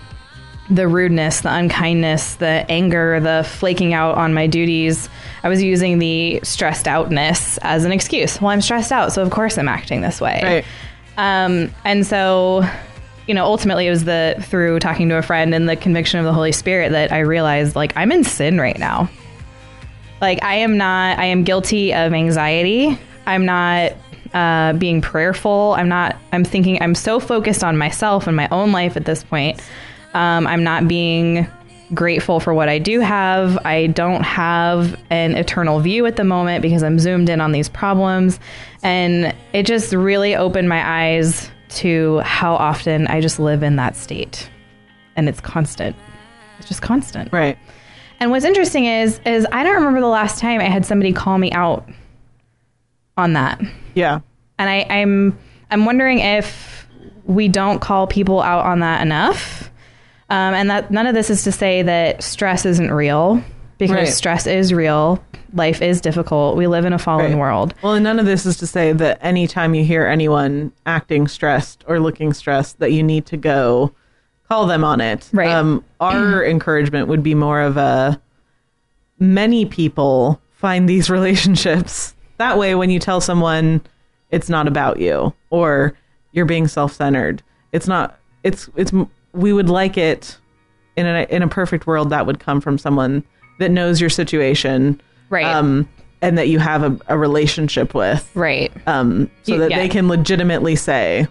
the 0.71 0.87
rudeness, 0.87 1.41
the 1.41 1.53
unkindness, 1.53 2.37
the 2.37 2.65
anger, 2.71 3.19
the 3.21 3.45
flaking 3.47 3.93
out 3.93 4.17
on 4.17 4.33
my 4.33 4.47
duties. 4.47 5.09
I 5.43 5.49
was 5.49 5.63
using 5.63 5.99
the 5.99 6.41
stressed 6.43 6.87
outness 6.87 7.59
as 7.63 7.85
an 7.85 7.93
excuse. 7.93 8.41
Well, 8.41 8.51
I'm 8.51 8.61
stressed 8.61 8.93
out, 8.93 9.13
so 9.13 9.23
of 9.23 9.31
course 9.31 9.59
I'm 9.59 9.69
acting 9.69 10.01
this 10.01 10.21
way. 10.21 10.41
Right. 10.43 10.65
Um, 11.19 11.75
and 11.85 12.07
so, 12.07 12.65
you 13.27 13.35
know, 13.35 13.45
ultimately 13.45 13.87
it 13.89 13.91
was 13.91 14.05
the 14.05 14.37
through 14.43 14.79
talking 14.79 15.09
to 15.09 15.17
a 15.17 15.23
friend 15.23 15.55
and 15.55 15.69
the 15.69 15.77
conviction 15.77 16.21
of 16.21 16.25
the 16.25 16.33
Holy 16.33 16.53
Spirit 16.53 16.93
that 16.93 17.13
I 17.13 17.21
realized 17.21 17.75
like 17.75 17.93
I'm 17.97 18.13
in 18.13 18.25
sin 18.25 18.59
right 18.59 18.79
now. 18.79 19.11
Like 20.21 20.43
I 20.43 20.57
am 20.57 20.77
not 20.77 21.19
I 21.19 21.27
am 21.27 21.45
guilty 21.45 21.93
of 21.93 22.13
anxiety. 22.13 22.99
I'm 23.27 23.45
not 23.45 23.93
uh, 24.33 24.75
being 24.75 25.01
prayerful. 25.01 25.75
I'm 25.77 25.89
not 25.89 26.17
I'm 26.33 26.45
thinking 26.45 26.81
I'm 26.81 26.95
so 26.95 27.19
focused 27.19 27.65
on 27.65 27.77
myself 27.77 28.27
and 28.27 28.37
my 28.37 28.49
own 28.51 28.71
life 28.71 28.97
at 28.97 29.05
this 29.05 29.25
point. 29.25 29.61
Um, 30.15 30.47
I'm 30.47 30.65
not 30.65 30.89
being 30.89 31.47
grateful 31.93 32.41
for 32.41 32.55
what 32.55 32.69
I 32.69 32.79
do 32.79 33.01
have. 33.01 33.59
I 33.65 33.89
don't 33.89 34.23
have 34.23 35.01
an 35.11 35.35
eternal 35.35 35.81
view 35.81 36.07
at 36.07 36.17
the 36.17 36.25
moment 36.25 36.63
because 36.63 36.83
I'm 36.83 36.99
zoomed 36.99 37.29
in 37.29 37.41
on 37.41 37.53
these 37.53 37.69
problems. 37.69 38.39
And 38.83 39.35
it 39.53 39.67
just 39.67 39.93
really 39.93 40.37
opened 40.37 40.69
my 40.69 41.09
eyes 41.09 41.51
to 41.71 42.19
how 42.21 42.55
often 42.55 43.07
I 43.07 43.21
just 43.21 43.39
live 43.39 43.63
in 43.63 43.77
that 43.77 43.97
state. 43.97 44.49
And 45.17 45.29
it's 45.29 45.41
constant. 45.41 45.97
It's 46.59 46.69
just 46.69 46.83
constant. 46.83 47.33
Right. 47.33 47.59
And 48.21 48.31
what's 48.31 48.45
interesting 48.45 48.85
is 48.85 49.21
is 49.25 49.47
I 49.51 49.63
don't 49.65 49.77
remember 49.77 50.01
the 50.01 50.07
last 50.07 50.39
time 50.39 50.61
I 50.61 50.65
had 50.65 50.85
somebody 50.85 51.13
call 51.13 51.39
me 51.39 51.51
out 51.53 51.89
on 53.17 53.33
that. 53.33 53.61
Yeah. 53.95 54.21
And 54.59 54.69
I, 54.69 54.87
I'm 54.91 55.39
I'm 55.71 55.85
wondering 55.87 56.19
if 56.19 56.87
we 57.25 57.49
don't 57.49 57.81
call 57.81 58.07
people 58.07 58.43
out 58.43 58.67
on 58.67 58.81
that 58.81 59.03
enough. 59.03 59.60
Um, 60.31 60.55
and 60.55 60.71
that 60.71 60.91
none 60.91 61.07
of 61.07 61.15
this 61.15 61.29
is 61.31 61.43
to 61.45 61.53
say 61.53 61.83
that 61.83 62.23
stress 62.23 62.65
isn't 62.65 62.93
real 62.93 63.43
because 63.79 63.95
Right. 63.97 64.09
stress 64.09 64.47
is 64.47 64.73
real. 64.73 65.23
Life 65.55 65.83
is 65.83 66.01
difficult. 66.01 66.57
We 66.57 66.67
live 66.69 66.85
in 66.85 66.93
a 66.93 66.99
fallen 66.99 67.33
Right. 67.33 67.39
world. 67.39 67.75
Well, 67.83 67.95
and 67.95 68.05
none 68.05 68.19
of 68.21 68.27
this 68.27 68.47
is 68.47 68.57
to 68.59 68.67
say 68.67 68.93
that 68.93 69.19
anytime 69.21 69.75
you 69.75 69.85
hear 69.85 70.07
anyone 70.07 70.71
acting 70.87 71.27
stressed 71.27 71.85
or 71.89 71.99
looking 71.99 72.33
stressed, 72.33 72.79
that 72.79 72.93
you 72.93 73.03
need 73.03 73.27
to 73.27 73.37
go 73.37 73.91
call 74.49 74.67
them 74.67 74.85
on 74.85 75.01
it. 75.01 75.29
Right. 75.33 75.51
Um, 75.51 75.83
our 76.01 76.45
encouragement 76.55 77.09
would 77.09 77.23
be 77.25 77.35
more 77.35 77.61
of 77.61 77.77
a 77.77 78.21
many 79.19 79.65
people 79.65 80.41
find 80.53 80.89
these 80.89 81.11
relationships. 81.11 82.15
That 82.39 82.57
way, 82.59 82.75
when 82.75 82.91
you 82.91 82.99
tell 83.01 83.21
someone 83.21 83.81
it's 84.31 84.49
not 84.49 84.69
about 84.69 85.01
you 85.01 85.35
or 85.51 85.95
you're 86.33 86.47
being 86.47 86.69
self 86.69 86.93
centered, 86.93 87.43
it's 87.73 87.89
not. 87.89 88.17
It's 88.45 88.69
it's. 88.77 88.93
We 89.33 89.53
would 89.53 89.69
like 89.69 89.97
it 89.97 90.37
in 90.97 91.07
a 91.07 91.27
in 91.31 91.43
a 91.43 91.49
perfect 91.49 91.87
world 91.87 92.11
that 92.11 92.27
would 92.27 92.41
come 92.41 92.61
from 92.61 92.79
someone 92.79 93.25
that 93.59 93.71
knows 93.71 94.01
your 94.01 94.11
situation, 94.11 95.01
Right. 95.29 95.45
Um, 95.47 95.89
and 96.23 96.37
that 96.39 96.49
you 96.49 96.59
have 96.59 96.83
a, 96.83 96.99
a 97.09 97.17
relationship 97.19 97.95
with, 97.95 98.31
Right. 98.35 98.71
um, 98.87 99.31
so 99.45 99.57
that 99.59 99.71
yeah. 99.71 99.79
they 99.79 99.89
can 99.89 100.09
legitimately 100.09 100.77
say, 100.77 101.27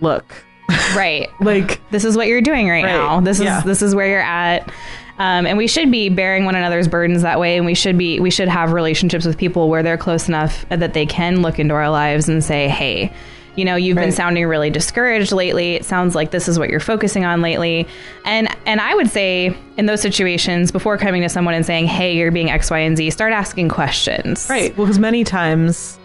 "Look, 0.00 0.24
right. 0.96 1.28
Like, 1.40 1.80
this 1.90 2.04
is 2.04 2.16
what 2.16 2.26
you're 2.26 2.40
doing 2.42 2.68
right, 2.68 2.84
Right. 2.84 2.92
now. 2.92 3.20
This 3.20 3.40
Yeah. 3.40 3.58
is 3.58 3.64
this 3.64 3.82
is 3.82 3.94
where 3.94 4.08
you're 4.08 4.20
at. 4.20 4.70
Um, 5.18 5.46
and 5.46 5.56
we 5.56 5.66
should 5.66 5.90
be 5.90 6.10
bearing 6.10 6.44
one 6.44 6.56
another's 6.56 6.88
burdens 6.88 7.22
that 7.22 7.40
way, 7.40 7.56
and 7.56 7.64
we 7.64 7.74
should 7.74 7.96
be 7.96 8.20
we 8.20 8.30
should 8.30 8.48
have 8.48 8.72
relationships 8.72 9.24
with 9.24 9.38
people 9.38 9.68
where 9.70 9.82
they're 9.82 9.96
close 9.96 10.28
enough 10.28 10.66
that 10.68 10.92
they 10.92 11.06
can 11.06 11.40
look 11.40 11.58
into 11.58 11.72
our 11.74 11.88
lives 11.88 12.28
and 12.28 12.44
say, 12.44 12.68
"Hey, 12.68 13.10
you 13.56 13.64
know, 13.64 13.74
you've 13.74 13.96
been 13.96 14.12
sounding 14.12 14.46
really 14.46 14.70
discouraged 14.70 15.32
lately. 15.32 15.74
It 15.74 15.84
sounds 15.84 16.14
like 16.14 16.30
this 16.30 16.48
is 16.48 16.58
what 16.58 16.70
you're 16.70 16.80
focusing 16.80 17.24
on 17.24 17.42
lately." 17.42 17.86
And 18.24 18.48
and 18.66 18.80
I 18.80 18.94
would 18.94 19.10
say 19.10 19.56
in 19.76 19.86
those 19.86 20.00
situations, 20.00 20.70
before 20.70 20.96
coming 20.98 21.22
to 21.22 21.28
someone 21.28 21.54
and 21.54 21.66
saying, 21.66 21.86
"Hey, 21.86 22.14
you're 22.16 22.30
being 22.30 22.50
X, 22.50 22.70
Y, 22.70 22.78
and 22.78 22.96
Z," 22.96 23.10
start 23.10 23.32
asking 23.32 23.68
questions. 23.68 24.46
right. 24.48 24.76
Well, 24.76 24.86
because 24.86 24.98
many 24.98 25.24
times 25.24 25.98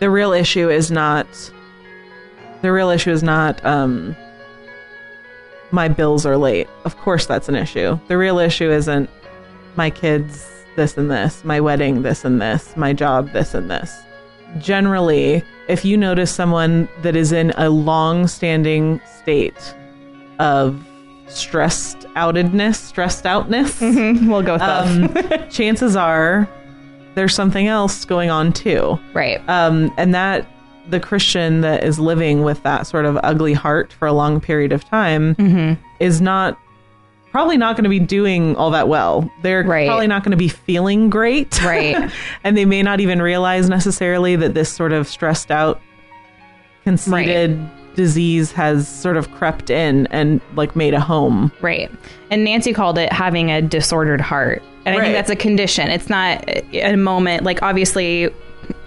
the 0.00 0.10
real 0.10 0.32
issue 0.32 0.68
is 0.68 0.90
not, 0.90 1.26
the 2.62 2.72
real 2.72 2.90
issue 2.90 3.10
is 3.10 3.22
not, 3.22 3.64
um, 3.64 4.16
my 5.70 5.88
bills 5.88 6.24
are 6.26 6.36
late. 6.36 6.68
Of 6.84 6.96
course, 6.98 7.26
that's 7.26 7.48
an 7.48 7.54
issue. 7.54 7.98
The 8.08 8.18
real 8.18 8.38
issue 8.38 8.70
isn't 8.70 9.08
my 9.76 9.90
kids 9.90 10.46
this 10.76 10.96
and 10.96 11.10
this, 11.10 11.44
my 11.44 11.60
wedding 11.60 12.02
this 12.02 12.24
and 12.24 12.40
this, 12.40 12.76
my 12.76 12.92
job 12.92 13.32
this 13.32 13.54
and 13.54 13.70
this. 13.70 13.92
Generally, 14.58 15.42
if 15.68 15.84
you 15.84 15.96
notice 15.96 16.30
someone 16.34 16.88
that 17.02 17.16
is 17.16 17.32
in 17.32 17.52
a 17.56 17.70
long 17.70 18.26
standing 18.26 19.00
state 19.20 19.74
of 20.38 20.86
stressed 21.26 22.00
outedness, 22.16 22.76
stressed 22.76 23.26
outness, 23.26 23.80
We'll 23.80 24.42
go 24.42 24.54
with 24.54 24.62
um, 24.62 25.48
chances 25.50 25.96
are 25.96 26.48
there's 27.14 27.34
something 27.34 27.68
else 27.68 28.04
going 28.04 28.30
on 28.30 28.52
too. 28.52 28.98
right. 29.12 29.40
Um, 29.48 29.92
and 29.96 30.14
that 30.14 30.46
the 30.90 31.00
Christian 31.00 31.60
that 31.62 31.82
is 31.84 31.98
living 31.98 32.42
with 32.42 32.62
that 32.64 32.86
sort 32.86 33.04
of 33.06 33.18
ugly 33.22 33.54
heart 33.54 33.92
for 33.92 34.06
a 34.06 34.12
long 34.12 34.40
period 34.40 34.72
of 34.72 34.84
time 34.84 35.34
Mm-hmm. 35.36 35.80
is 36.00 36.20
not 36.20 36.58
probably 37.34 37.56
not 37.56 37.74
going 37.74 37.82
to 37.82 37.90
be 37.90 37.98
doing 37.98 38.54
all 38.54 38.70
that 38.70 38.86
well. 38.86 39.28
They're 39.42 39.64
Right. 39.64 39.88
probably 39.88 40.06
not 40.06 40.22
going 40.22 40.30
to 40.30 40.36
be 40.36 40.46
feeling 40.46 41.10
great. 41.10 41.60
Right. 41.64 42.08
and 42.44 42.56
they 42.56 42.64
may 42.64 42.80
not 42.80 43.00
even 43.00 43.20
realize 43.20 43.68
necessarily 43.68 44.36
that 44.36 44.54
this 44.54 44.70
sort 44.72 44.92
of 44.92 45.08
stressed 45.08 45.50
out, 45.50 45.80
conceited 46.84 47.58
disease 47.96 48.52
has 48.52 48.86
sort 48.86 49.16
of 49.16 49.30
crept 49.32 49.68
in 49.68 50.06
and 50.08 50.40
like 50.54 50.76
made 50.76 50.94
a 50.94 51.00
home. 51.00 51.50
Right. 51.60 51.90
And 52.30 52.44
Nancy 52.44 52.72
called 52.72 52.98
it 52.98 53.12
having 53.12 53.50
a 53.50 53.60
disordered 53.60 54.20
heart. 54.20 54.62
And 54.84 54.94
I 54.94 54.98
Right. 54.98 55.04
think 55.06 55.16
that's 55.16 55.30
a 55.30 55.36
condition. 55.36 55.88
It's 55.88 56.08
not 56.10 56.44
a 56.72 56.94
moment, 56.96 57.42
like, 57.42 57.62
obviously, 57.62 58.30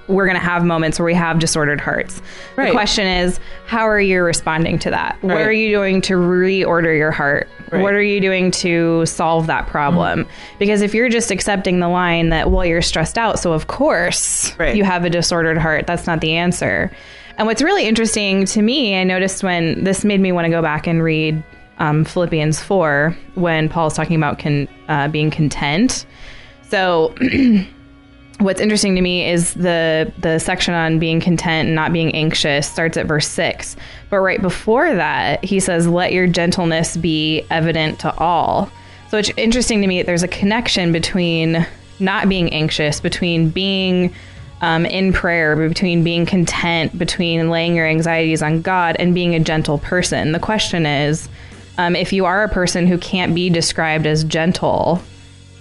we're 0.07 0.25
going 0.25 0.37
to 0.37 0.43
have 0.43 0.63
moments 0.63 0.99
where 0.99 1.05
we 1.05 1.13
have 1.13 1.39
disordered 1.39 1.81
hearts. 1.81 2.21
Right. 2.55 2.67
The 2.67 2.71
question 2.71 3.05
is, 3.07 3.39
how 3.65 3.87
are 3.87 3.99
you 3.99 4.21
responding 4.21 4.79
to 4.79 4.89
that? 4.91 5.17
What 5.21 5.37
are 5.37 5.51
you 5.51 5.69
doing 5.69 6.01
to 6.03 6.13
reorder 6.13 6.97
your 6.97 7.11
heart? 7.11 7.47
Right. 7.71 7.81
What 7.81 7.93
are 7.93 8.01
you 8.01 8.21
doing 8.21 8.51
to 8.51 9.05
solve 9.05 9.47
that 9.47 9.67
problem? 9.67 10.25
Because 10.59 10.81
if 10.81 10.93
you're 10.93 11.09
just 11.09 11.31
accepting 11.31 11.79
the 11.81 11.89
line 11.89 12.29
that, 12.29 12.49
well, 12.51 12.65
you're 12.65 12.81
stressed 12.81 13.17
out, 13.17 13.39
so 13.39 13.51
of 13.51 13.67
course 13.67 14.57
Right. 14.57 14.75
you 14.75 14.85
have 14.85 15.03
a 15.03 15.09
disordered 15.09 15.57
heart, 15.57 15.85
that's 15.87 16.07
not 16.07 16.21
the 16.21 16.33
answer. 16.33 16.89
And 17.37 17.45
what's 17.45 17.61
really 17.61 17.85
interesting 17.85 18.45
to 18.45 18.61
me, 18.61 18.97
I 18.99 19.03
noticed 19.03 19.43
when 19.43 19.83
this 19.83 20.05
made 20.05 20.21
me 20.21 20.31
want 20.31 20.45
to 20.45 20.49
go 20.49 20.61
back 20.61 20.87
and 20.87 21.03
read 21.03 21.43
um, 21.79 22.05
Philippians 22.05 22.59
4 22.61 23.15
when 23.35 23.69
Paul's 23.69 23.93
talking 23.93 24.15
about 24.15 24.39
con, 24.39 24.67
uh, 24.87 25.07
being 25.09 25.29
content. 25.29 26.05
So, 26.69 27.13
what's 28.39 28.62
interesting 28.62 28.96
to 28.96 29.01
me 29.01 29.29
is 29.29 29.53
the 29.53 30.12
the 30.20 30.39
section 30.39 30.74
on 30.74 31.00
being 31.00 31.20
content 31.20 31.67
and 31.67 31.75
not 31.75 31.91
being 31.91 32.13
anxious 32.13 32.70
starts 32.70 32.98
at 32.98 33.06
verse 33.06 33.27
6. 33.27 33.75
But 34.10 34.20
right 34.20 34.41
before 34.41 34.94
that, 34.94 35.44
he 35.44 35.60
says, 35.60 35.88
Let 35.88 36.13
your 36.13 36.27
gentleness 36.27 36.98
be 36.98 37.44
evident 37.50 38.00
to 38.00 38.15
all. 38.17 38.72
So, 39.10 39.17
it's 39.17 39.32
interesting 39.38 39.82
to 39.82 39.88
me 39.88 39.98
that 39.98 40.06
there's 40.06 40.24
a 40.24 40.27
connection 40.27 40.91
between 40.91 41.65
not 42.00 42.29
being 42.29 42.53
anxious, 42.53 43.00
between 43.00 43.50
being 43.50 44.13
um, 44.62 44.86
in 44.86 45.13
prayer, 45.13 45.56
between 45.56 46.03
being 46.03 46.25
content, 46.25 46.98
between 46.98 47.50
laying 47.50 47.75
your 47.75 47.88
anxieties 47.88 48.41
on 48.41 48.62
God 48.62 48.96
and 49.00 49.13
being 49.13 49.36
a 49.36 49.39
gentle 49.39 49.77
person. 49.77 50.32
The 50.32 50.39
question 50.39 50.86
is 50.86 51.29
um, 51.77 51.96
if 51.96 52.12
you 52.12 52.25
are 52.25 52.44
a 52.44 52.50
person 52.50 52.88
who 52.88 52.98
can't 52.98 53.34
be 53.36 53.50
described 53.50 54.06
as 54.06 54.24
gentle, 54.24 55.01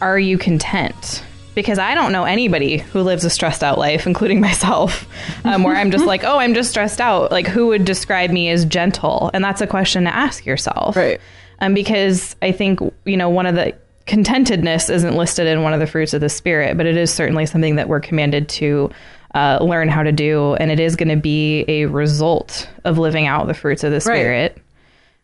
are 0.00 0.18
you 0.18 0.38
content? 0.38 1.22
Because 1.56 1.80
I 1.80 1.94
don't 1.94 2.12
know 2.12 2.24
anybody 2.24 2.76
who 2.76 3.00
lives 3.00 3.24
a 3.24 3.30
stressed 3.30 3.64
out 3.64 3.78
life, 3.78 4.06
including 4.06 4.40
myself, 4.48 5.08
um, 5.44 5.64
where 5.64 5.74
I'm 5.74 5.90
just 5.90 6.04
like, 6.06 6.22
oh, 6.22 6.38
I'm 6.38 6.54
just 6.54 6.70
stressed 6.70 7.00
out. 7.00 7.32
Like, 7.32 7.48
who 7.48 7.66
would 7.68 7.84
describe 7.84 8.30
me 8.30 8.50
as 8.50 8.64
gentle? 8.64 9.30
And 9.34 9.42
that's 9.42 9.60
a 9.60 9.66
question 9.66 10.04
to 10.04 10.14
ask 10.14 10.46
yourself. 10.46 10.94
Right. 10.94 11.20
Um, 11.58 11.74
because 11.74 12.36
I 12.42 12.52
think, 12.52 12.80
you 13.04 13.16
know, 13.16 13.30
one 13.30 13.46
of 13.46 13.54
the 13.54 13.74
contentedness 14.06 14.90
isn't 14.90 15.16
listed 15.16 15.46
in 15.46 15.62
one 15.62 15.72
of 15.72 15.80
the 15.80 15.86
fruits 15.86 16.14
of 16.14 16.20
the 16.20 16.28
Spirit, 16.28 16.76
but 16.76 16.86
it 16.86 16.96
is 16.96 17.12
certainly 17.12 17.46
something 17.46 17.76
that 17.76 17.88
we're 17.88 18.00
commanded 18.00 18.48
to 18.50 18.90
uh, 19.34 19.58
learn 19.62 19.88
how 19.88 20.02
to 20.02 20.12
do. 20.12 20.54
And 20.54 20.70
it 20.70 20.78
is 20.78 20.94
going 20.94 21.08
to 21.08 21.16
be 21.16 21.64
a 21.68 21.86
result 21.86 22.68
of 22.84 22.98
living 22.98 23.26
out 23.26 23.46
the 23.46 23.54
fruits 23.54 23.82
of 23.82 23.90
the 23.90 24.00
Spirit. 24.00 24.62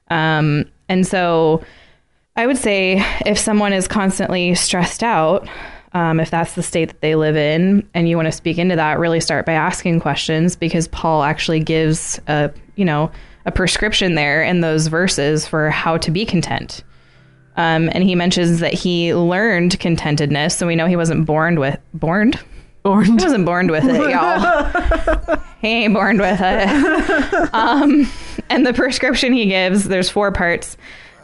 Um, 0.08 0.64
and 0.88 1.06
so 1.06 1.62
I 2.36 2.46
would 2.46 2.56
say 2.56 3.04
if 3.26 3.38
someone 3.38 3.72
is 3.72 3.86
constantly 3.86 4.54
stressed 4.54 5.02
out, 5.02 5.46
um, 5.94 6.20
if 6.20 6.30
that's 6.30 6.54
the 6.54 6.62
state 6.62 6.88
that 6.88 7.00
they 7.00 7.14
live 7.14 7.37
in, 7.37 7.88
and 7.94 8.08
you 8.08 8.16
want 8.16 8.26
to 8.26 8.32
speak 8.32 8.58
into 8.58 8.76
that, 8.76 8.99
really 8.99 9.20
start 9.20 9.44
by 9.44 9.52
asking 9.52 10.00
questions 10.00 10.56
because 10.56 10.88
Paul 10.88 11.22
actually 11.22 11.61
gives 11.61 12.20
a 12.26 12.50
you 12.76 12.84
know 12.84 13.11
a 13.44 13.52
prescription 13.52 14.14
there 14.14 14.42
in 14.42 14.61
those 14.61 14.87
verses 14.87 15.46
for 15.46 15.70
how 15.70 15.96
to 15.99 16.11
be 16.11 16.25
content. 16.25 16.82
Um, 17.56 17.90
and 17.92 18.02
he 18.02 18.14
mentions 18.14 18.61
that 18.61 18.72
he 18.72 19.14
learned 19.14 19.78
contentedness, 19.78 20.56
so 20.56 20.66
we 20.66 20.76
know 20.76 20.87
he 20.87 20.96
wasn't 20.96 21.26
born 21.26 21.58
with 21.61 21.78
born. 21.92 22.32
Born 22.82 23.04
He 23.04 23.12
wasn't 23.12 23.46
born 23.46 23.68
with 23.68 23.84
it, 23.84 23.94
y'all. 24.11 25.37
he 25.61 25.68
ain't 25.68 25.94
born 25.94 26.18
with 26.18 26.40
it. 26.42 27.54
Um, 27.54 28.11
and 28.50 28.66
the 28.66 28.72
prescription 28.72 29.32
he 29.32 29.46
gives, 29.46 29.84
there's 29.84 30.08
four 30.08 30.32
parts. 30.32 30.76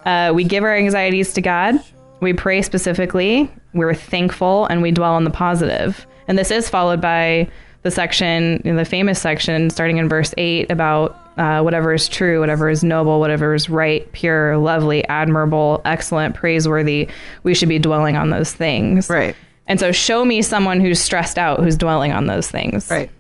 Uh, 0.05 0.31
we 0.35 0.45
give 0.45 0.63
our 0.63 0.77
anxieties 0.77 1.33
to 1.33 1.41
God. 1.41 1.81
We 2.21 2.33
pray 2.33 2.63
specifically. 2.63 3.51
We're 3.75 3.95
thankful, 3.95 4.67
and 4.67 4.83
we 4.83 4.91
dwell 4.91 5.15
on 5.15 5.25
the 5.25 5.31
positive. 5.31 6.07
And 6.27 6.37
this 6.37 6.51
is 6.51 6.69
followed 6.69 7.01
by 7.01 7.49
the 7.83 7.91
section, 7.91 8.61
the 8.65 8.85
famous 8.85 9.21
section, 9.21 9.71
starting 9.71 9.99
in 9.99 10.09
verse 10.09 10.35
eight, 10.37 10.71
about 10.71 11.17
uh, 11.39 11.61
whatever 11.61 11.95
is 11.95 12.09
true, 12.09 12.41
whatever 12.41 12.69
is 12.69 12.83
noble, 12.83 13.21
whatever 13.21 13.55
is 13.55 13.71
right, 13.71 14.11
pure, 14.13 14.59
lovely, 14.59 15.07
admirable, 15.07 15.81
excellent, 15.85 16.35
praiseworthy. 16.35 17.09
We 17.45 17.55
should 17.55 17.69
be 17.69 17.79
dwelling 17.79 18.17
on 18.17 18.31
those 18.31 18.53
things. 18.53 19.09
Right. 19.09 19.37
And 19.69 19.79
so 19.79 19.93
show 19.93 20.25
me 20.25 20.43
someone 20.43 20.81
who's 20.81 21.01
stressed 21.01 21.39
out 21.39 21.61
who's 21.61 21.77
dwelling 21.77 22.11
on 22.11 22.27
those 22.27 22.51
things. 22.51 22.91
Right. 22.91 23.11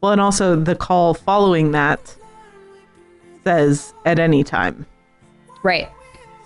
Well, 0.00 0.12
and 0.12 0.20
also 0.20 0.56
the 0.56 0.74
call 0.74 1.12
following 1.12 1.72
that 1.72 2.16
says 3.44 3.92
at 4.06 4.18
any 4.18 4.44
time. 4.44 4.86
Right. 5.62 5.88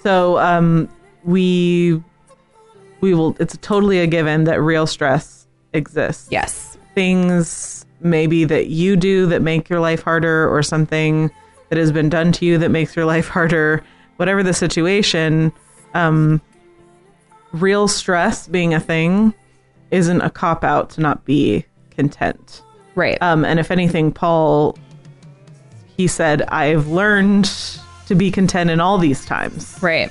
So 0.02 0.38
um, 0.38 0.88
we 1.24 2.02
we 3.00 3.14
will. 3.14 3.36
It's 3.40 3.56
totally 3.58 4.00
a 4.00 4.06
given 4.06 4.44
that 4.44 4.60
real 4.60 4.86
stress 4.86 5.46
exists. 5.72 6.28
Yes. 6.30 6.76
Things 6.94 7.84
maybe 8.00 8.44
that 8.44 8.66
you 8.66 8.96
do 8.96 9.26
that 9.26 9.42
make 9.42 9.68
your 9.68 9.80
life 9.80 10.02
harder, 10.02 10.48
or 10.48 10.62
something 10.62 11.30
that 11.68 11.78
has 11.78 11.92
been 11.92 12.08
done 12.08 12.32
to 12.32 12.44
you 12.44 12.58
that 12.58 12.70
makes 12.70 12.94
your 12.96 13.04
life 13.06 13.28
harder. 13.28 13.82
Whatever 14.16 14.42
the 14.42 14.52
situation, 14.52 15.52
um, 15.94 16.40
real 17.52 17.88
stress 17.88 18.46
being 18.46 18.74
a 18.74 18.80
thing 18.80 19.34
isn't 19.90 20.20
a 20.20 20.30
cop 20.30 20.64
out 20.64 20.90
to 20.90 21.00
not 21.00 21.24
be 21.24 21.64
content. 21.90 22.62
Right. 22.94 23.18
Um, 23.22 23.44
and 23.44 23.58
if 23.58 23.70
anything, 23.70 24.12
Paul, 24.12 24.76
he 25.96 26.06
said, 26.06 26.42
I've 26.42 26.88
learned 26.88 27.50
to 28.06 28.14
be 28.14 28.30
content 28.30 28.70
in 28.70 28.80
all 28.80 28.98
these 28.98 29.24
times. 29.24 29.78
right. 29.80 30.10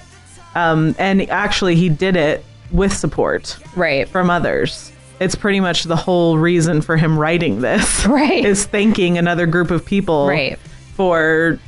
Um, 0.55 0.95
and 0.99 1.29
actually, 1.29 1.75
he 1.75 1.89
did 1.89 2.15
it 2.15 2.43
with 2.71 2.93
support 2.93 3.57
Right. 3.75 4.07
from 4.07 4.29
others. 4.29 4.91
It's 5.19 5.35
pretty 5.35 5.59
much 5.59 5.83
the 5.83 5.95
whole 5.95 6.37
reason 6.37 6.81
for 6.81 6.97
him 6.97 7.17
writing 7.17 7.61
this. 7.61 8.05
Right. 8.07 8.43
Is 8.45 8.65
thanking 8.65 9.17
another 9.17 9.45
group 9.45 9.71
of 9.71 9.85
people 9.85 10.27
Right. 10.27 10.57
for 10.95 11.59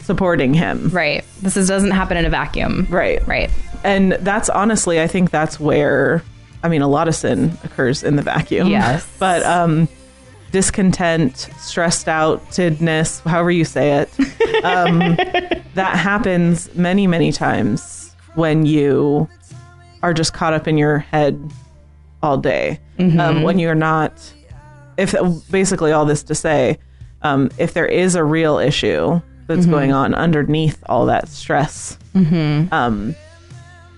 supporting 0.00 0.54
him. 0.54 0.88
Right. 0.90 1.24
This 1.42 1.56
is, 1.56 1.68
doesn't 1.68 1.90
happen 1.92 2.16
in 2.16 2.24
a 2.24 2.30
vacuum. 2.30 2.86
Right. 2.90 3.26
Right. 3.26 3.50
And 3.84 4.12
that's 4.12 4.48
honestly, 4.48 5.00
I 5.00 5.06
think 5.06 5.30
that's 5.30 5.58
where, 5.60 6.22
I 6.62 6.68
mean, 6.68 6.82
a 6.82 6.88
lot 6.88 7.08
of 7.08 7.14
sin 7.14 7.56
occurs 7.64 8.02
in 8.02 8.16
the 8.16 8.22
vacuum. 8.22 8.68
Yes. 8.68 9.06
But 9.18 9.42
um, 9.44 9.88
discontent, 10.52 11.48
stressed 11.58 12.06
outedness, 12.06 13.20
however 13.28 13.50
you 13.50 13.64
say 13.64 13.98
it, 14.00 14.64
um, 14.64 14.98
that 15.74 15.96
happens 15.96 16.74
many, 16.74 17.06
many 17.06 17.30
times 17.32 18.05
when 18.36 18.64
you 18.66 19.28
are 20.02 20.14
just 20.14 20.32
caught 20.32 20.54
up 20.54 20.68
in 20.68 20.78
your 20.78 20.98
head 20.98 21.52
all 22.22 22.38
day. 22.38 22.80
Um, 23.20 23.42
when 23.42 23.58
you're 23.58 23.74
not, 23.74 24.12
if 24.96 25.14
basically 25.50 25.92
all 25.92 26.04
this 26.06 26.22
to 26.24 26.34
say, 26.34 26.78
um, 27.22 27.50
if 27.58 27.74
there 27.74 27.86
is 27.86 28.14
a 28.14 28.22
real 28.22 28.58
issue 28.58 29.20
that's 29.46 29.66
going 29.66 29.92
on 29.92 30.14
underneath 30.14 30.82
all 30.86 31.06
that 31.06 31.28
stress. 31.28 31.98
Um, 32.72 33.14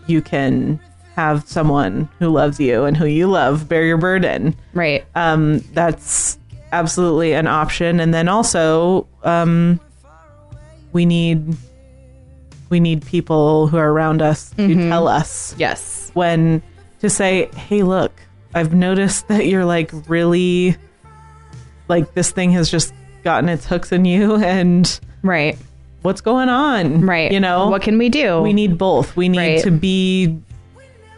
you 0.07 0.21
can 0.23 0.81
have 1.15 1.47
someone 1.49 2.09
who 2.19 2.29
loves 2.29 2.61
you 2.61 2.85
and 2.85 2.97
who 2.97 3.07
you 3.07 3.27
love 3.27 3.69
bear 3.69 3.85
your 3.85 3.97
burden. 3.99 4.55
Right. 4.73 5.05
Um, 5.15 5.59
that's 5.73 6.39
absolutely 6.73 7.33
an 7.33 7.47
option. 7.47 7.99
And 8.01 8.13
then 8.15 8.29
also, 8.29 9.07
um, 9.25 9.81
we 10.93 11.07
need 11.07 11.57
we 12.71 12.81
need 12.81 13.05
people 13.05 13.67
who 13.67 13.77
are 13.77 13.91
around 13.91 14.23
us 14.23 14.51
to 14.51 14.57
mm-hmm. 14.57 14.89
tell 14.89 15.09
us 15.09 15.55
yes. 15.59 16.11
when 16.15 16.63
to 17.01 17.11
say, 17.11 17.47
"Hey, 17.55 17.83
look, 17.83 18.13
I've 18.55 18.75
noticed 18.75 19.29
that 19.29 19.47
you're 19.47 19.65
like 19.65 19.91
really 20.09 20.77
like 21.89 22.15
this 22.15 22.31
thing 22.31 22.51
has 22.53 22.71
just 22.71 22.93
gotten 23.25 23.49
its 23.49 23.67
hooks 23.67 23.93
in 23.93 24.05
you 24.05 24.37
and 24.37 25.01
Right. 25.23 25.59
what's 26.03 26.21
going 26.21 26.49
on?" 26.49 27.07
Right. 27.07 27.33
You 27.33 27.41
know? 27.41 27.69
what 27.69 27.83
can 27.83 27.99
we 27.99 28.09
do? 28.09 28.41
we 28.43 28.53
need 28.53 28.79
both. 28.79 29.17
We 29.17 29.29
need 29.29 29.39
Right. 29.39 29.63
to 29.65 29.71
be 29.71 30.39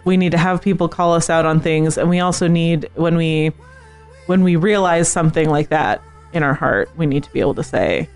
we 0.05 0.17
need 0.17 0.33
to 0.33 0.39
have 0.39 0.63
people 0.63 0.89
call 0.89 1.15
us 1.15 1.29
out 1.29 1.45
on 1.45 1.61
things 1.61 1.99
and 1.99 2.09
we 2.09 2.21
also 2.21 2.49
need 2.49 2.89
when 2.95 3.17
we 3.17 3.53
when 4.27 4.45
we 4.45 4.57
realize 4.57 5.09
something 5.09 5.51
like 5.51 5.71
that 5.71 6.01
in 6.33 6.43
our 6.43 6.55
heart, 6.55 6.89
we 6.97 7.07
need 7.07 7.25
to 7.25 7.33
be 7.33 7.41
able 7.41 7.55
to 7.55 7.65
say, 7.65 8.09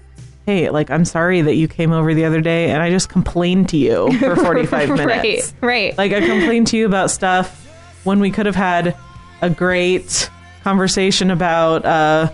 "Hey, 0.47 0.71
like 0.71 0.91
I'm 0.91 1.05
sorry 1.05 1.41
that 1.43 1.55
you 1.55 1.69
came 1.69 1.93
over 1.93 2.15
the 2.15 2.25
other 2.25 2.41
day 2.41 2.71
and 2.71 2.83
I 2.83 2.91
just 2.91 3.09
complained 3.09 3.69
to 3.71 3.77
you 3.77 4.13
for 4.19 4.37
45 4.37 4.89
minutes." 4.91 5.55
right. 5.61 5.69
Right. 5.69 5.99
Like 5.99 6.13
I 6.13 6.21
complained 6.21 6.67
to 6.69 6.77
you 6.77 6.87
about 6.87 7.11
stuff 7.11 7.61
when 8.05 8.21
we 8.21 8.31
could 8.31 8.47
have 8.47 8.57
had 8.57 8.97
a 9.43 9.51
great 9.51 10.31
conversation 10.63 11.31
about 11.31 11.85
uh 11.85 12.31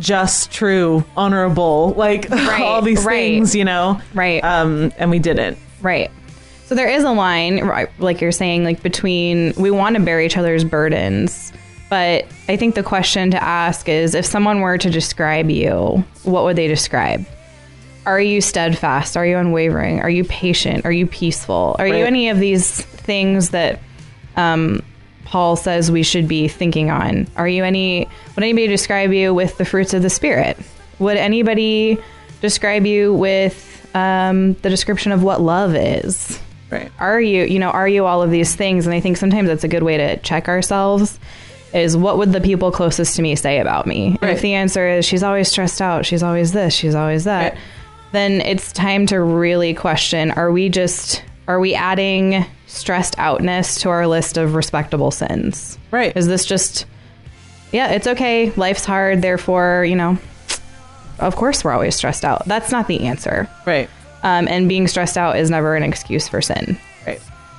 just 0.00 0.50
true, 0.50 1.04
honorable, 1.16 1.94
like 1.96 2.28
Right, 2.30 2.62
all 2.62 2.82
these 2.82 3.04
right. 3.04 3.14
things, 3.14 3.54
you 3.54 3.64
know. 3.64 4.00
Right. 4.12 4.42
Um 4.42 4.92
and 4.98 5.10
we 5.10 5.18
didn't. 5.18 5.58
Right. 5.82 6.10
So 6.66 6.74
there 6.74 6.88
is 6.88 7.04
a 7.04 7.10
line, 7.12 7.62
right, 7.62 7.88
like 8.00 8.20
you're 8.22 8.32
saying, 8.32 8.64
like 8.64 8.82
between 8.82 9.52
we 9.58 9.70
want 9.70 9.96
to 9.96 10.02
bear 10.02 10.20
each 10.20 10.36
other's 10.36 10.64
burdens, 10.64 11.52
but 11.88 12.26
I 12.48 12.56
think 12.56 12.74
the 12.74 12.82
question 12.82 13.30
to 13.32 13.42
ask 13.42 13.88
is 13.88 14.14
if 14.14 14.24
someone 14.24 14.60
were 14.60 14.78
to 14.78 14.90
describe 14.90 15.50
you, 15.50 16.04
what 16.22 16.44
would 16.44 16.56
they 16.56 16.68
describe? 16.68 17.26
Are 18.06 18.20
you 18.20 18.40
steadfast? 18.40 19.16
Are 19.16 19.26
you 19.26 19.38
unwavering? 19.38 20.00
Are 20.00 20.10
you 20.10 20.24
patient? 20.24 20.84
Are 20.84 20.92
you 20.92 21.06
peaceful? 21.06 21.76
Are 21.78 21.86
you 21.86 22.04
any 22.04 22.28
of 22.28 22.38
these 22.38 22.82
things 22.82 23.50
that 23.50 23.80
um, 24.36 24.82
Paul 25.24 25.56
says 25.56 25.90
we 25.90 26.02
should 26.02 26.28
be 26.28 26.48
thinking 26.48 26.90
on? 26.90 27.26
Are 27.36 27.48
you 27.48 27.64
any? 27.64 28.08
Would 28.34 28.42
anybody 28.42 28.66
describe 28.66 29.12
you 29.12 29.32
with 29.32 29.56
the 29.56 29.64
fruits 29.64 29.94
of 29.94 30.02
the 30.02 30.10
spirit? 30.10 30.58
Would 30.98 31.16
anybody 31.16 31.98
describe 32.40 32.86
you 32.86 33.14
with 33.14 33.88
um, 33.94 34.54
the 34.54 34.68
description 34.68 35.12
of 35.12 35.22
what 35.22 35.40
love 35.40 35.74
is? 35.74 36.38
Right. 36.70 36.90
Are 36.98 37.20
you, 37.20 37.44
you 37.44 37.58
know, 37.58 37.70
are 37.70 37.88
you 37.88 38.04
all 38.04 38.22
of 38.22 38.30
these 38.30 38.54
things? 38.54 38.86
And 38.86 38.94
I 38.94 39.00
think 39.00 39.16
sometimes 39.16 39.48
that's 39.48 39.64
a 39.64 39.68
good 39.68 39.82
way 39.82 39.96
to 39.96 40.16
check 40.18 40.48
ourselves. 40.48 41.18
Is 41.74 41.96
what 41.96 42.18
would 42.18 42.32
the 42.32 42.40
people 42.40 42.70
closest 42.70 43.16
to 43.16 43.22
me 43.22 43.34
say 43.34 43.58
about 43.58 43.86
me? 43.86 44.06
And 44.06 44.22
Right. 44.22 44.32
if 44.36 44.40
the 44.42 44.54
answer 44.54 44.88
is 44.88 45.04
she's 45.04 45.22
always 45.24 45.48
stressed 45.48 45.82
out, 45.82 46.06
she's 46.06 46.22
always 46.22 46.52
this, 46.52 46.72
she's 46.72 46.94
always 46.94 47.24
that, 47.24 47.52
Right. 47.54 47.60
then 48.12 48.40
it's 48.42 48.72
time 48.72 49.06
to 49.08 49.20
really 49.20 49.74
question: 49.74 50.30
Are 50.30 50.52
we 50.52 50.68
just 50.68 51.22
are 51.48 51.58
we 51.60 51.74
adding 51.74 52.46
stressed 52.66 53.16
outness 53.18 53.80
to 53.82 53.90
our 53.90 54.06
list 54.06 54.36
of 54.38 54.54
respectable 54.54 55.10
sins? 55.10 55.76
Right. 55.90 56.16
Is 56.16 56.26
this 56.28 56.44
just 56.46 56.86
yeah, 57.72 57.88
it's 57.88 58.06
okay. 58.06 58.52
Life's 58.56 58.84
hard, 58.84 59.20
therefore, 59.20 59.84
you 59.84 59.96
know, 59.96 60.16
of 61.18 61.34
course 61.34 61.64
we're 61.64 61.72
always 61.72 61.96
stressed 61.96 62.24
out. 62.24 62.46
That's 62.46 62.70
not 62.70 62.86
the 62.86 63.00
answer. 63.06 63.48
Right. 63.66 63.90
Um, 64.22 64.46
and 64.48 64.68
being 64.68 64.86
stressed 64.86 65.18
out 65.18 65.36
is 65.38 65.50
never 65.50 65.74
an 65.74 65.82
excuse 65.82 66.28
for 66.28 66.40
sin. 66.40 66.78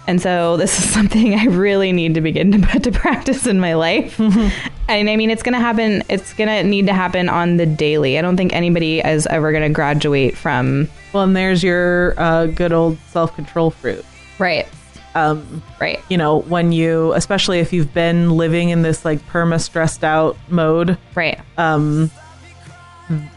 And 0.08 0.22
so 0.22 0.56
this 0.58 0.78
is 0.78 0.90
something 0.94 1.34
I 1.36 1.46
really 1.46 1.92
need 1.92 2.14
to 2.16 2.22
begin 2.22 2.52
to 2.52 2.60
put 2.68 2.84
to 2.84 2.92
practice 2.92 3.48
in 3.48 3.60
my 3.60 3.74
life. 3.74 4.20
and 4.20 5.10
I 5.10 5.16
mean, 5.16 5.29
it's 5.32 5.42
going 5.44 5.53
to 5.53 5.60
happen. 5.60 6.03
It's 6.10 6.34
going 6.34 6.48
to 6.50 6.64
need 6.64 6.88
to 6.88 6.94
happen 6.94 7.27
on 7.29 7.58
the 7.58 7.66
daily. 7.66 8.18
I 8.20 8.22
don't 8.22 8.38
think 8.38 8.53
anybody 8.53 9.00
is 9.00 9.25
ever 9.27 9.51
going 9.51 9.64
to 9.64 9.70
graduate 9.74 10.38
from. 10.38 10.88
Well, 11.14 11.24
and 11.24 11.36
there's 11.36 11.64
your 11.64 12.14
uh, 12.18 12.46
good 12.48 12.72
old 12.72 12.98
self-control 13.10 13.72
fruit. 13.72 14.06
Right. 14.38 14.68
Um, 15.16 15.64
Right. 15.79 16.00
you 16.10 16.18
know, 16.18 16.40
when 16.42 16.72
you, 16.74 17.14
especially 17.14 17.60
if 17.60 17.72
you've 17.72 17.94
been 17.94 18.32
living 18.32 18.70
in 18.70 18.82
this 18.82 19.06
like 19.06 19.25
perma 19.29 19.62
stressed 19.62 20.03
out 20.03 20.38
mode, 20.50 20.98
Right. 21.16 21.40
um, 21.58 22.12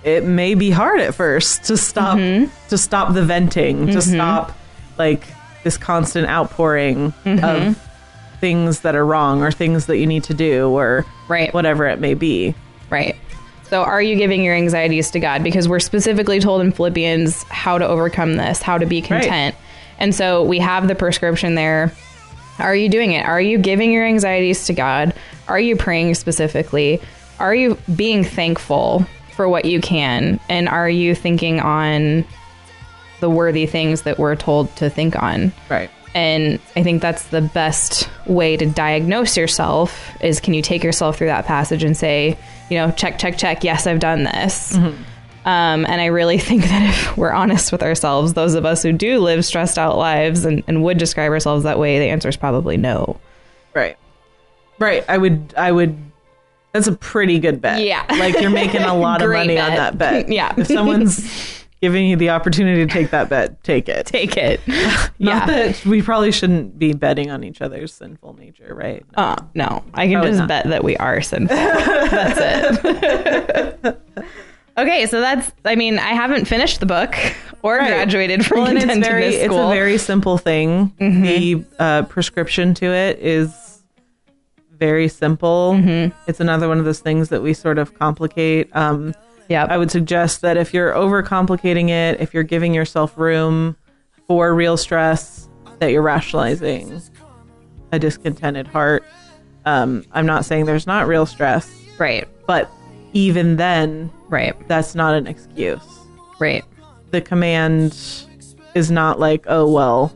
it 0.03 0.25
may 0.25 0.55
be 0.55 0.71
hard 0.71 1.01
at 1.01 1.15
first 1.15 1.65
to 1.65 1.77
stop 1.77 2.19
Mm-hmm. 2.19 2.69
to 2.71 2.79
stop 2.79 3.15
the 3.15 3.23
venting, 3.23 3.87
to 3.89 4.01
stop 4.03 4.57
like 4.99 5.23
this 5.65 5.77
constant 5.77 6.29
outpouring 6.29 7.13
Mm-hmm. 7.25 7.45
of 7.45 7.85
things 8.41 8.81
that 8.81 8.95
are 8.95 9.05
wrong 9.05 9.43
or 9.43 9.51
things 9.51 9.87
that 9.87 9.97
you 9.99 10.07
need 10.07 10.23
to 10.25 10.35
do 10.35 10.69
or 10.71 11.05
Right. 11.29 11.53
whatever 11.53 11.87
it 11.87 11.99
may 12.01 12.15
be. 12.15 12.55
Right. 12.89 13.17
So, 13.69 13.83
are 13.83 14.01
you 14.01 14.17
giving 14.17 14.43
your 14.45 14.55
anxieties 14.55 15.11
to 15.11 15.21
God? 15.21 15.43
Because 15.43 15.69
we're 15.69 15.81
specifically 15.81 16.41
told 16.41 16.61
in 16.63 16.73
Philippians 16.73 17.43
how 17.45 17.77
to 17.79 17.87
overcome 17.87 18.37
this, 18.37 18.63
how 18.63 18.79
to 18.79 18.87
be 18.87 19.03
content. 19.03 19.55
And 19.99 20.15
so, 20.15 20.43
we 20.45 20.59
have 20.61 20.87
the 20.89 20.95
prescription 20.95 21.55
there. 21.55 21.93
Are 22.61 22.75
you 22.75 22.89
doing 22.89 23.13
it? 23.13 23.27
Are 23.27 23.41
you 23.41 23.59
giving 23.59 23.93
your 23.93 24.07
anxieties 24.07 24.67
to 24.67 24.73
God? 24.73 25.13
Are 25.49 25.61
you 25.61 25.77
praying 25.77 26.15
specifically? 26.15 27.01
Are 27.39 27.55
you 27.55 27.77
being 27.95 28.25
thankful 28.25 29.05
for 29.37 29.49
what 29.49 29.65
you 29.65 29.81
can? 29.81 30.41
And 30.49 30.69
are 30.69 30.89
you 30.89 31.15
thinking 31.15 31.61
on 31.61 32.25
the 33.21 33.31
worthy 33.31 33.67
things 33.67 34.03
that 34.03 34.19
we're 34.19 34.37
told 34.37 34.75
to 34.77 34.91
think 34.91 35.21
on? 35.21 35.53
Right. 35.69 35.91
And 36.15 36.59
I 36.75 36.83
think 36.83 37.03
that's 37.03 37.27
the 37.29 37.43
best 37.43 38.09
way 38.27 38.57
to 38.57 38.67
diagnose 38.67 39.37
yourself 39.37 40.11
is 40.23 40.41
can 40.41 40.55
you 40.55 40.63
take 40.63 40.83
yourself 40.83 41.19
through 41.19 41.27
that 41.29 41.45
passage 41.45 41.85
and 41.85 41.97
say, 41.97 42.37
you 42.71 42.79
know, 42.79 42.91
check, 42.93 43.19
check, 43.19 43.39
check, 43.39 43.63
yes, 43.63 43.87
I've 43.87 44.01
done 44.01 44.25
this. 44.25 44.75
Um, 44.75 45.87
and 45.87 46.01
I 46.01 46.07
really 46.07 46.39
think 46.39 46.63
that 46.65 46.91
if 46.91 47.17
we're 47.17 47.33
honest 47.33 47.73
with 47.73 47.83
ourselves, 47.83 48.35
those 48.35 48.55
of 48.55 48.65
us 48.65 48.83
who 48.83 48.93
do 48.93 49.19
live 49.21 49.45
stressed 49.45 49.79
out 49.79 49.97
lives 49.97 50.45
and, 50.45 50.63
and 50.67 50.83
would 50.83 50.99
describe 50.99 51.31
ourselves 51.31 51.65
that 51.65 51.79
way, 51.79 51.99
the 51.99 52.07
answer 52.07 52.29
is 52.29 52.37
probably 52.37 52.77
no. 52.77 53.19
Right. 53.75 53.97
Right. 54.79 55.05
I 55.09 55.19
would 55.19 55.55
I 55.57 55.73
would 55.73 55.97
that's 56.73 56.87
a 56.87 56.93
pretty 56.93 57.39
good 57.39 57.61
bet. 57.61 57.83
Yeah. 57.83 58.05
Like 58.11 58.41
you're 58.41 58.51
making 58.51 58.83
a 58.83 58.95
lot 58.99 59.23
of 59.23 59.31
money 59.31 59.59
on 59.59 59.71
that 59.71 59.99
bet. 59.99 60.29
Yeah. 60.33 60.55
If 60.57 60.67
someone's 60.67 61.58
giving 61.81 62.09
you 62.09 62.17
the 62.17 62.31
opportunity 62.31 62.85
to 62.85 62.93
take 62.93 63.11
that 63.11 63.29
bet, 63.29 63.63
take 63.63 63.89
it. 63.89 64.07
Take 64.07 64.37
it. 64.37 64.61
Not 64.69 65.11
yeah. 65.19 65.47
that 65.47 65.85
we 65.87 66.03
probably 66.03 66.33
shouldn't 66.33 66.79
be 66.79 66.93
betting 66.93 67.31
on 67.31 67.45
each 67.45 67.61
other's 67.63 67.93
sinful 67.93 68.35
nature, 68.35 68.75
right? 68.75 69.05
Uh, 69.17 69.37
no, 69.55 69.85
I 69.95 70.07
can 70.07 70.15
Probably 70.15 70.31
just 70.31 70.39
not. 70.41 70.49
bet 70.49 70.67
that 70.69 70.83
we 70.85 70.97
are 70.97 71.21
sinful. 71.21 71.57
that's 71.57 72.39
it. 73.85 74.01
okay, 74.79 75.07
so 75.07 75.21
that's. 75.21 75.53
I 75.65 75.75
mean, 75.77 75.99
I 75.99 76.15
haven't 76.15 76.47
finished 76.47 76.81
the 76.81 76.87
book 76.87 77.15
or 77.63 77.77
Right. 77.79 77.89
graduated 77.89 78.45
from 78.47 78.61
Well, 78.65 78.77
it's 78.77 78.85
very 78.85 79.27
it's 79.27 79.45
a. 79.45 79.49
Mm-hmm. 79.57 79.73
very 79.73 79.99
simple 79.99 80.39
thing. 80.39 80.93
The 80.99 81.65
uh, 81.79 82.03
prescription 82.03 82.75
to 82.75 82.87
it 82.87 83.19
is 83.21 83.83
very 84.79 85.09
simple. 85.09 85.75
Mm-hmm. 85.77 86.17
It's 86.29 86.41
another 86.41 86.69
one 86.69 86.79
of 86.79 86.85
those 86.85 87.01
things 87.01 87.31
that 87.31 87.43
we 87.43 87.53
sort 87.55 87.79
of 87.79 87.99
complicate. 87.99 88.75
Um, 88.77 89.15
Yep. 89.49 89.69
I 89.71 89.79
would 89.79 89.91
suggest 89.91 90.43
that 90.43 90.57
if 90.57 90.75
you're 90.75 90.93
overcomplicating 90.93 91.89
it, 91.89 92.21
if 92.21 92.35
you're 92.35 92.43
giving 92.43 92.75
yourself 92.75 93.17
room 93.17 93.77
for 94.27 94.55
real 94.55 94.77
stress, 94.77 95.49
that 95.79 95.91
you're 95.91 96.03
rationalizing 96.03 97.01
a 97.93 97.99
discontented 97.99 98.67
heart. 98.67 99.05
Um, 99.65 100.05
I'm 100.13 100.27
not 100.27 100.45
saying 100.45 100.67
there's 100.67 100.87
not 100.87 101.07
real 101.07 101.25
stress, 101.27 101.71
right. 101.99 102.27
but 102.47 102.71
even 103.15 103.57
then, 103.57 104.11
Right. 104.29 104.55
that's 104.69 104.95
not 104.95 105.15
an 105.15 105.27
excuse. 105.27 105.81
Right. 106.39 106.65
The 107.11 107.21
command 107.23 107.97
is 108.75 108.91
not 108.91 109.19
like, 109.19 109.45
oh, 109.47 109.71
well, 109.71 110.13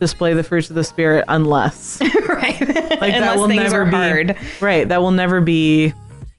display 0.00 0.34
the 0.34 0.42
fruits 0.42 0.68
of 0.68 0.76
the 0.76 0.84
spirit 0.84 1.24
unless. 1.28 2.00
right. 2.28 2.60
Like 2.60 3.14
Unless 3.14 3.20
that 3.20 3.36
will 3.38 3.48
never 3.48 3.84
be 3.86 3.90
hard. 3.90 4.36
right. 4.60 4.88
That 4.88 5.00
will 5.00 5.10
never 5.12 5.40
be. 5.40 5.94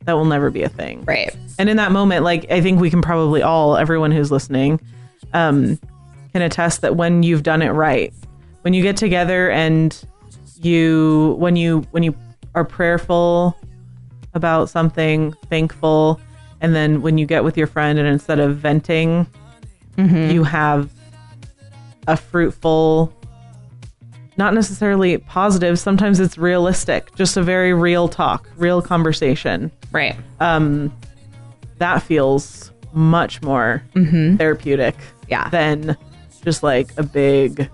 That 0.05 0.13
will 0.13 0.25
never 0.25 0.49
be 0.49 0.63
a 0.63 0.69
thing. 0.69 1.03
Right. 1.05 1.35
And 1.57 1.69
in 1.69 1.77
that 1.77 1.91
moment, 1.91 2.23
like 2.23 2.49
I 2.51 2.61
think 2.61 2.79
we 2.79 2.89
can 2.89 3.01
probably 3.01 3.41
all, 3.41 3.77
everyone 3.77 4.11
who's 4.11 4.31
listening, 4.31 4.81
um, 5.33 5.79
can 6.33 6.41
attest 6.41 6.81
that 6.81 6.95
when 6.95 7.23
you've 7.23 7.43
done 7.43 7.61
it 7.61 7.69
right, 7.69 8.13
when 8.63 8.73
you 8.73 8.81
get 8.81 8.97
together 8.97 9.49
and 9.51 10.03
you, 10.61 11.35
when 11.39 11.55
you, 11.55 11.81
when 11.91 12.03
you 12.03 12.15
are 12.55 12.65
prayerful 12.65 13.57
about 14.33 14.69
something, 14.69 15.33
thankful, 15.49 16.19
and 16.59 16.75
then 16.75 17.01
when 17.01 17.17
you 17.17 17.25
get 17.25 17.43
with 17.43 17.57
your 17.57 17.67
friend 17.67 17.99
and 17.99 18.07
instead 18.07 18.39
of 18.39 18.57
venting, 18.57 19.27
you 19.97 20.43
have 20.43 20.91
a 22.07 22.17
fruitful, 22.17 23.13
not 24.37 24.53
necessarily 24.53 25.17
positive, 25.17 25.77
sometimes 25.79 26.19
it's 26.19 26.37
realistic, 26.37 27.13
just 27.15 27.37
a 27.37 27.41
very 27.43 27.73
real 27.73 28.07
talk, 28.07 28.49
real 28.57 28.81
conversation 28.81 29.71
Right. 29.91 30.15
um, 30.39 30.91
that 31.77 32.01
feels 32.03 32.71
much 32.93 33.41
more 33.41 33.83
therapeutic 34.37 34.95
Yeah. 35.27 35.49
than 35.49 35.97
just 36.43 36.63
like 36.63 36.91
a 36.97 37.03
big 37.03 37.69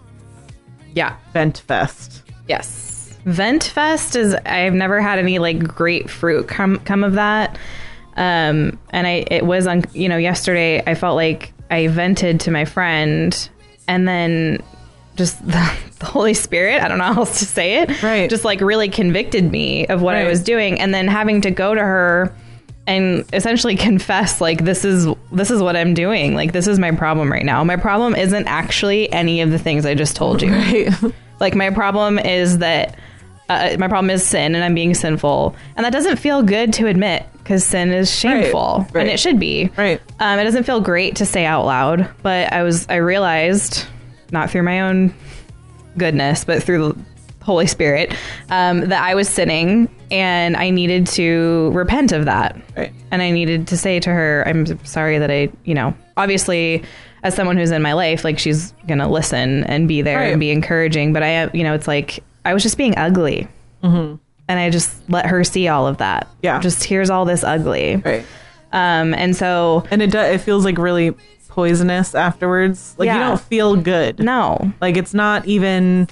Yeah. 0.94 1.14
vent 1.34 1.60
fest. 1.68 2.24
Yes. 2.48 3.18
Vent 3.26 3.64
Fest 3.66 4.16
is 4.16 4.34
I've 4.46 4.74
never 4.74 5.02
had 5.02 5.20
any 5.20 5.40
like 5.40 5.60
great 5.60 6.10
fruit 6.10 6.48
come 6.48 6.80
come 6.86 7.04
of 7.04 7.14
that. 7.14 7.58
Um 8.16 8.80
and 8.92 9.06
I 9.06 9.26
it 9.30 9.46
was 9.46 9.68
on 9.68 9.84
you 9.94 10.08
know 10.08 10.18
yesterday 10.18 10.82
I 10.88 10.96
felt 10.96 11.16
like 11.16 11.52
I 11.70 11.88
vented 11.88 12.40
to 12.42 12.52
my 12.52 12.64
friend 12.66 13.50
and 13.90 14.08
then 14.08 14.60
just 15.20 15.46
the, 15.46 15.78
the 16.00 16.06
Holy 16.08 16.34
Spirit, 16.34 16.82
I 16.82 16.88
don't 16.88 16.98
know 16.98 17.04
how 17.04 17.20
else 17.20 17.38
to 17.40 17.46
say 17.46 17.84
it. 17.84 18.02
Right. 18.02 18.28
Just 18.28 18.44
like 18.44 18.62
really 18.62 18.90
convicted 18.90 19.52
me 19.52 19.86
of 19.86 20.02
what 20.02 20.16
I 20.16 20.24
was 20.24 20.42
doing 20.42 20.80
and 20.80 20.92
then 20.92 21.08
having 21.08 21.42
to 21.42 21.52
go 21.52 21.76
to 21.76 21.82
her 21.82 22.36
and 22.88 23.24
essentially 23.34 23.76
confess 23.90 24.42
like 24.42 24.64
this 24.64 24.84
is 24.84 25.08
this 25.32 25.52
is 25.52 25.62
what 25.62 25.76
I'm 25.76 25.94
doing. 25.94 26.34
Like 26.34 26.54
this 26.54 26.66
is 26.66 26.80
my 26.80 26.92
problem 26.92 27.32
right 27.32 27.46
now. 27.46 27.64
My 27.64 27.76
problem 27.76 28.16
isn't 28.16 28.48
actually 28.48 29.12
any 29.14 29.42
of 29.42 29.52
the 29.52 29.60
things 29.60 29.86
I 29.86 29.94
just 29.94 30.16
told 30.16 30.42
you. 30.42 30.52
Right. 30.52 30.90
Like 31.40 31.56
my 31.56 31.70
problem 31.70 32.20
is 32.20 32.58
that 32.58 33.00
uh, 33.48 33.78
my 33.80 33.88
problem 33.88 34.10
is 34.10 34.26
sin 34.26 34.56
and 34.56 34.62
I'm 34.62 34.76
being 34.76 34.94
sinful, 34.94 35.56
and 35.78 35.86
that 35.86 35.94
doesn't 35.94 36.18
feel 36.18 36.44
good 36.44 36.74
to 36.74 36.88
admit 36.88 37.26
because 37.38 37.64
sin 37.64 37.94
is 37.94 38.14
shameful 38.14 38.86
right. 38.92 39.04
and 39.04 39.10
it 39.10 39.22
should 39.22 39.40
be. 39.40 39.72
Right. 39.78 40.02
Um, 40.20 40.38
it 40.38 40.44
doesn't 40.44 40.66
feel 40.66 40.82
great 40.82 41.16
to 41.16 41.26
say 41.26 41.46
out 41.46 41.66
loud, 41.66 42.10
but 42.22 42.52
I 42.52 42.64
was 42.64 42.88
I 42.90 42.98
realized 42.98 43.88
not 44.32 44.50
through 44.50 44.64
my 44.64 44.82
own 44.82 45.14
goodness, 45.98 46.44
but 46.46 46.62
through 46.64 46.94
the 46.94 47.46
Holy 47.46 47.68
Spirit 47.68 48.14
um, 48.50 48.82
that 48.90 49.02
I 49.04 49.16
was 49.16 49.28
sinning 49.30 49.90
and 50.12 50.56
I 50.58 50.70
needed 50.70 51.08
to 51.08 51.72
repent 51.74 52.12
of 52.12 52.26
that. 52.26 52.60
Right. 52.78 52.94
And 53.12 53.22
I 53.22 53.32
needed 53.32 53.68
to 53.68 53.78
say 53.78 54.00
to 54.02 54.10
her, 54.10 54.44
I'm 54.48 54.84
sorry 54.86 55.18
that 55.20 55.32
I, 55.32 55.50
you 55.64 55.74
know, 55.74 55.94
obviously 56.18 56.84
as 57.24 57.36
someone 57.36 57.58
who's 57.58 57.72
in 57.72 57.82
my 57.82 57.94
life, 57.94 58.24
like 58.24 58.40
she's 58.40 58.72
going 58.88 59.00
to 59.00 59.08
listen 59.08 59.64
and 59.66 59.88
be 59.88 60.02
there 60.02 60.20
Right. 60.20 60.32
and 60.32 60.40
be 60.40 60.52
encouraging. 60.52 61.12
But 61.14 61.24
I, 61.24 61.50
you 61.54 61.64
know, 61.64 61.74
it's 61.74 61.88
like 61.88 62.24
I 62.46 62.54
was 62.54 62.64
just 62.64 62.78
being 62.78 62.98
ugly. 62.98 63.48
And 63.82 64.20
I 64.60 64.70
just 64.72 64.98
let 65.10 65.26
her 65.28 65.44
see 65.44 65.68
all 65.68 65.86
of 65.88 65.98
that. 65.98 66.28
Yeah. 66.42 66.60
Just 66.60 66.84
here's 66.84 67.10
all 67.10 67.24
this 67.26 67.44
ugly. 67.44 67.98
Right. 67.98 68.26
Um, 68.72 69.14
and 69.14 69.36
so, 69.36 69.84
And 69.92 70.02
it 70.02 70.12
does, 70.12 70.36
it 70.36 70.40
feels 70.40 70.66
like 70.66 70.78
really 70.78 71.16
poisonous 71.60 72.16
afterwards. 72.16 72.96
Like 72.98 73.08
you 73.08 73.14
don't 73.20 73.42
feel 73.42 73.76
good. 73.76 74.20
no. 74.20 74.72
Like 74.80 74.96
it's 74.96 75.14
not 75.14 75.46
even 75.46 76.08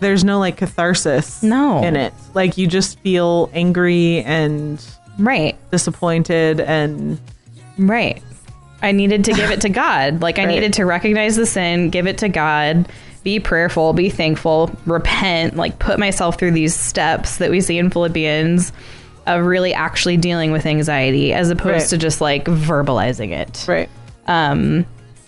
there's 0.00 0.22
no 0.22 0.38
like 0.38 0.56
catharsis 0.56 1.42
No. 1.42 1.82
in 1.82 1.96
it. 1.96 2.12
Like 2.34 2.56
you 2.56 2.68
just 2.68 3.00
feel 3.00 3.50
angry 3.52 4.22
and 4.22 4.80
Right. 5.18 5.56
disappointed 5.72 6.60
and 6.60 7.18
Right. 7.76 8.22
I 8.80 8.92
needed 8.92 9.24
to 9.24 9.32
give 9.32 9.50
it 9.50 9.62
to 9.62 9.68
God. 9.68 10.20
Like 10.22 10.38
I 10.38 10.44
Right. 10.44 10.54
needed 10.54 10.74
to 10.74 10.84
recognize 10.84 11.34
the 11.34 11.46
sin, 11.46 11.90
give 11.90 12.06
it 12.06 12.18
to 12.18 12.28
God, 12.28 12.86
be 13.24 13.40
prayerful, 13.40 13.92
be 13.92 14.08
thankful, 14.08 14.70
repent, 14.86 15.56
like 15.56 15.80
put 15.80 15.98
myself 15.98 16.38
through 16.38 16.52
these 16.52 16.76
steps 16.76 17.38
that 17.38 17.50
we 17.50 17.60
see 17.60 17.76
in 17.76 17.90
Philippians 17.90 18.70
of 19.26 19.44
really 19.44 19.74
actually 19.74 20.16
dealing 20.16 20.52
with 20.52 20.64
anxiety 20.64 21.34
as 21.34 21.50
opposed 21.50 21.72
Right. 21.82 21.88
to 21.90 21.98
just 21.98 22.20
like 22.20 22.44
verbalizing 22.44 23.32
it. 23.32 23.64
right. 23.66 23.88
Um 24.28 24.86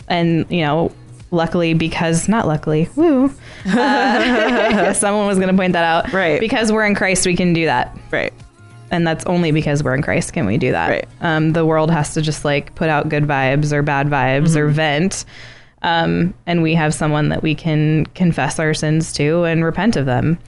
and 0.09 0.47
you 0.51 0.61
know, 0.63 0.93
luckily 1.33 1.75
because 1.75 2.29
not 2.29 2.47
luckily, 2.47 2.89
woo. 2.97 3.33
Uh, 3.67 4.93
someone 4.95 5.27
was 5.27 5.39
going 5.39 5.49
to 5.51 5.55
point 5.57 5.75
that 5.75 5.85
out. 5.85 6.13
Right. 6.13 6.41
Because 6.41 6.73
we're 6.73 6.87
in 6.87 6.95
Christ, 6.95 7.27
we 7.27 7.37
can 7.37 7.53
do 7.53 7.67
that 7.67 7.97
Right. 8.11 8.33
and 8.91 9.07
that's 9.07 9.25
only 9.27 9.53
because 9.53 9.83
we're 9.85 9.95
in 9.95 10.03
Christ 10.03 10.33
can 10.33 10.47
we 10.47 10.57
do 10.59 10.73
that. 10.73 10.89
Right. 10.89 11.09
Um, 11.21 11.53
the 11.53 11.65
world 11.67 11.91
has 11.91 12.15
to 12.15 12.23
just 12.23 12.45
like 12.45 12.75
put 12.75 12.89
out 12.89 13.09
good 13.09 13.25
vibes 13.25 13.73
or 13.73 13.83
bad 13.83 14.07
vibes 14.09 14.57
or 14.57 14.67
Mm-hmm. 14.67 14.75
vent, 14.75 15.25
um, 15.83 16.35
and 16.47 16.63
we 16.63 16.75
have 16.75 16.93
someone 16.95 17.29
that 17.31 17.43
we 17.43 17.55
can 17.55 18.07
confess 18.15 18.59
our 18.59 18.75
sins 18.75 19.13
to 19.15 19.45
and 19.45 19.65
repent 19.65 19.97
of 19.97 20.07
them. 20.07 20.39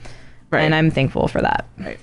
Right. 0.51 0.61
And 0.63 0.75
I'm 0.75 0.91
thankful 0.91 1.27
for 1.27 1.41
that. 1.41 1.65
Right. 1.79 1.99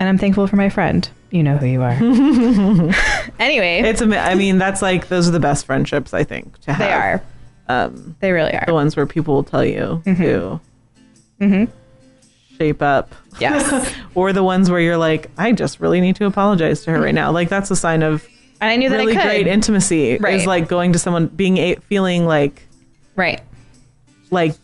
And 0.00 0.08
I'm 0.08 0.18
thankful 0.18 0.46
for 0.48 0.56
my 0.56 0.68
friend. 0.68 1.08
You 1.30 1.42
know 1.42 1.56
who 1.56 1.66
you 1.66 1.82
are. 1.82 1.94
anyway, 3.38 3.80
It's 3.80 4.02
ama- 4.02 4.16
I 4.16 4.34
mean 4.34 4.58
that's 4.58 4.82
like 4.82 5.08
those 5.08 5.28
are 5.28 5.32
the 5.32 5.40
best 5.40 5.66
friendships 5.66 6.14
I 6.14 6.24
think 6.24 6.58
to 6.62 6.72
have. 6.72 6.78
they 6.78 6.92
are. 6.92 7.22
Um 7.68 8.16
They 8.20 8.32
really 8.32 8.52
are. 8.52 8.64
the 8.66 8.74
ones 8.74 8.96
where 8.96 9.06
people 9.06 9.34
will 9.34 9.44
tell 9.44 9.64
you 9.64 10.02
to 10.04 10.60
shape 12.58 12.82
up. 12.82 13.10
Mm-hmm. 13.10 13.40
Yes. 13.40 13.94
or 14.14 14.32
the 14.32 14.42
ones 14.42 14.70
where 14.70 14.80
you're 14.80 14.96
like, 14.96 15.30
I 15.36 15.52
just 15.52 15.80
really 15.80 16.00
need 16.00 16.16
to 16.16 16.26
apologize 16.26 16.84
to 16.84 16.92
her 16.92 17.00
right 17.00 17.14
now. 17.14 17.30
Like 17.32 17.48
that's 17.48 17.70
a 17.70 17.76
sign 17.76 18.02
of 18.02 18.26
And 18.60 18.70
I 18.70 18.76
knew 18.76 18.88
that 18.88 18.96
really 18.96 19.14
great 19.14 19.46
intimacy. 19.46 20.18
Right. 20.18 20.34
Is 20.34 20.46
like 20.46 20.68
going 20.68 20.92
to 20.92 20.98
someone, 20.98 21.26
being 21.28 21.58
a, 21.58 21.74
feeling 21.76 22.26
like 22.26 22.66
right. 23.16 23.40
like 24.30 24.54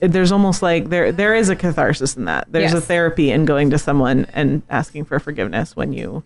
there's 0.00 0.32
almost 0.32 0.62
like 0.62 0.88
there 0.90 1.10
there 1.12 1.34
is 1.34 1.48
a 1.48 1.56
catharsis 1.56 2.16
in 2.16 2.26
that. 2.26 2.50
There's 2.50 2.74
a 2.74 2.80
therapy 2.80 3.30
in 3.30 3.44
going 3.44 3.70
to 3.70 3.78
someone 3.78 4.26
and 4.32 4.62
asking 4.68 5.06
for 5.06 5.18
forgiveness 5.18 5.74
when 5.74 5.92
you 5.92 6.22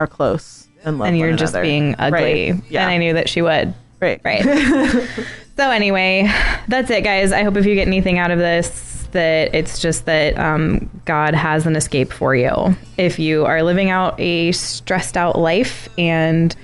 are 0.00 0.06
close 0.06 0.68
and 0.84 0.98
love 0.98 1.08
And 1.08 1.18
you're 1.18 1.32
just 1.32 1.54
another. 1.54 1.62
being 1.64 1.94
ugly. 1.98 2.52
Right. 2.52 2.62
Yeah. 2.68 2.82
And 2.82 2.90
I 2.90 2.98
knew 2.98 3.14
that 3.14 3.28
she 3.28 3.42
would. 3.42 3.74
right. 4.00 4.20
Right. 4.24 4.42
so 5.56 5.70
anyway, 5.70 6.30
that's 6.68 6.90
it, 6.90 7.02
guys. 7.04 7.32
I 7.32 7.42
hope 7.44 7.56
if 7.56 7.66
you 7.66 7.74
get 7.74 7.86
anything 7.86 8.18
out 8.18 8.30
of 8.30 8.38
this, 8.38 8.90
that 9.12 9.54
it's 9.54 9.78
just 9.80 10.06
that 10.06 10.38
um, 10.38 10.88
God 11.04 11.34
has 11.34 11.66
an 11.66 11.76
escape 11.76 12.12
for 12.12 12.34
you 12.34 12.74
if 12.96 13.18
you 13.18 13.44
are 13.44 13.62
living 13.62 13.90
out 13.90 14.18
a 14.18 14.52
stressed 14.52 15.16
out 15.18 15.38
life, 15.38 15.88
and 15.98 16.56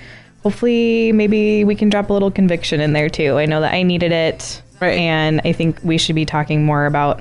hopefully, 0.43 1.13
maybe 1.13 1.65
we 1.65 1.75
can 1.75 1.91
drop 1.91 2.09
a 2.09 2.13
little 2.15 2.31
conviction 2.31 2.81
in 2.81 2.93
there 2.95 3.11
too. 3.11 3.37
I 3.37 3.45
know 3.47 3.61
that 3.61 3.75
I 3.75 3.83
needed 3.83 4.13
it, 4.13 4.63
Right. 4.81 4.97
and 4.99 5.43
I 5.45 5.53
think 5.53 5.79
we 5.83 5.99
should 5.99 6.15
be 6.15 6.25
talking 6.25 6.65
more 6.65 6.87
about. 6.87 7.21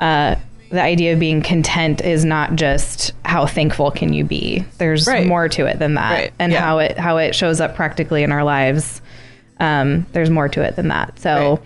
Uh, 0.00 0.36
the 0.72 0.82
idea 0.82 1.12
of 1.12 1.20
being 1.20 1.42
content 1.42 2.00
is 2.00 2.24
not 2.24 2.56
just 2.56 3.12
how 3.24 3.46
thankful 3.46 3.90
can 3.90 4.12
you 4.12 4.24
be. 4.24 4.64
There's 4.78 5.06
Right. 5.06 5.26
more 5.26 5.48
to 5.50 5.66
it 5.66 5.78
than 5.78 5.94
that, 5.94 6.12
Right. 6.12 6.32
and 6.38 6.50
Yeah. 6.52 6.60
how 6.62 6.78
it 6.78 6.98
how 6.98 7.18
it 7.18 7.34
shows 7.34 7.60
up 7.60 7.76
practically 7.76 8.22
in 8.24 8.32
our 8.32 8.42
lives. 8.42 9.00
Um, 9.60 10.06
there's 10.12 10.30
more 10.30 10.48
to 10.48 10.62
it 10.62 10.74
than 10.76 10.88
that. 10.88 11.18
So, 11.20 11.50
Right. 11.50 11.58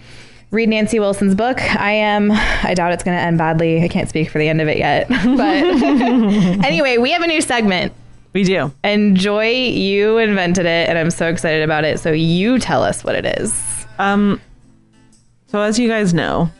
read 0.50 0.68
Nancy 0.68 0.98
Wilson's 0.98 1.34
book. 1.34 1.60
I 1.80 1.92
am. 1.92 2.30
I 2.62 2.74
doubt 2.74 2.92
it's 2.92 3.02
going 3.04 3.16
to 3.16 3.22
end 3.22 3.38
badly. 3.38 3.82
I 3.82 3.88
can't 3.88 4.08
speak 4.08 4.28
for 4.28 4.38
the 4.38 4.48
end 4.48 4.60
of 4.60 4.68
it 4.68 4.76
yet. 4.76 5.08
But 5.24 5.62
anyway, 6.66 6.98
we 6.98 7.12
have 7.12 7.22
a 7.22 7.26
new 7.26 7.40
segment. 7.40 7.92
We 8.32 8.42
do. 8.44 8.70
And 8.82 9.16
Joy, 9.16 9.48
You 9.50 10.18
invented 10.18 10.66
it, 10.66 10.88
and 10.90 10.98
I'm 10.98 11.10
so 11.10 11.28
excited 11.28 11.62
about 11.62 11.84
it. 11.84 12.00
So 12.00 12.12
you 12.12 12.58
tell 12.58 12.82
us 12.82 13.02
what 13.04 13.14
it 13.14 13.24
is. 13.40 13.86
Um 13.98 14.40
so 15.46 15.62
as 15.62 15.78
you 15.78 15.88
guys 15.88 16.12
know, 16.12 16.50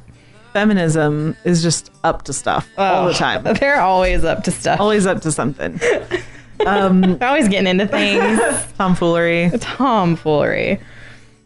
feminism 0.53 1.35
is 1.45 1.61
just 1.63 1.91
up 2.03 2.23
to 2.23 2.33
stuff 2.33 2.67
all 2.77 3.07
the 3.07 3.13
time. 3.13 3.43
They're 3.59 3.81
always 3.81 4.23
up 4.23 4.43
to 4.45 4.51
stuff. 4.51 4.79
Always 4.79 5.05
up 5.05 5.21
to 5.21 5.31
something. 5.31 5.77
They're 6.59 7.17
always 7.27 7.47
getting 7.47 7.67
into 7.67 7.87
things. 7.87 8.39
Tomfoolery. 8.77 9.51
Tomfoolery. 9.59 10.79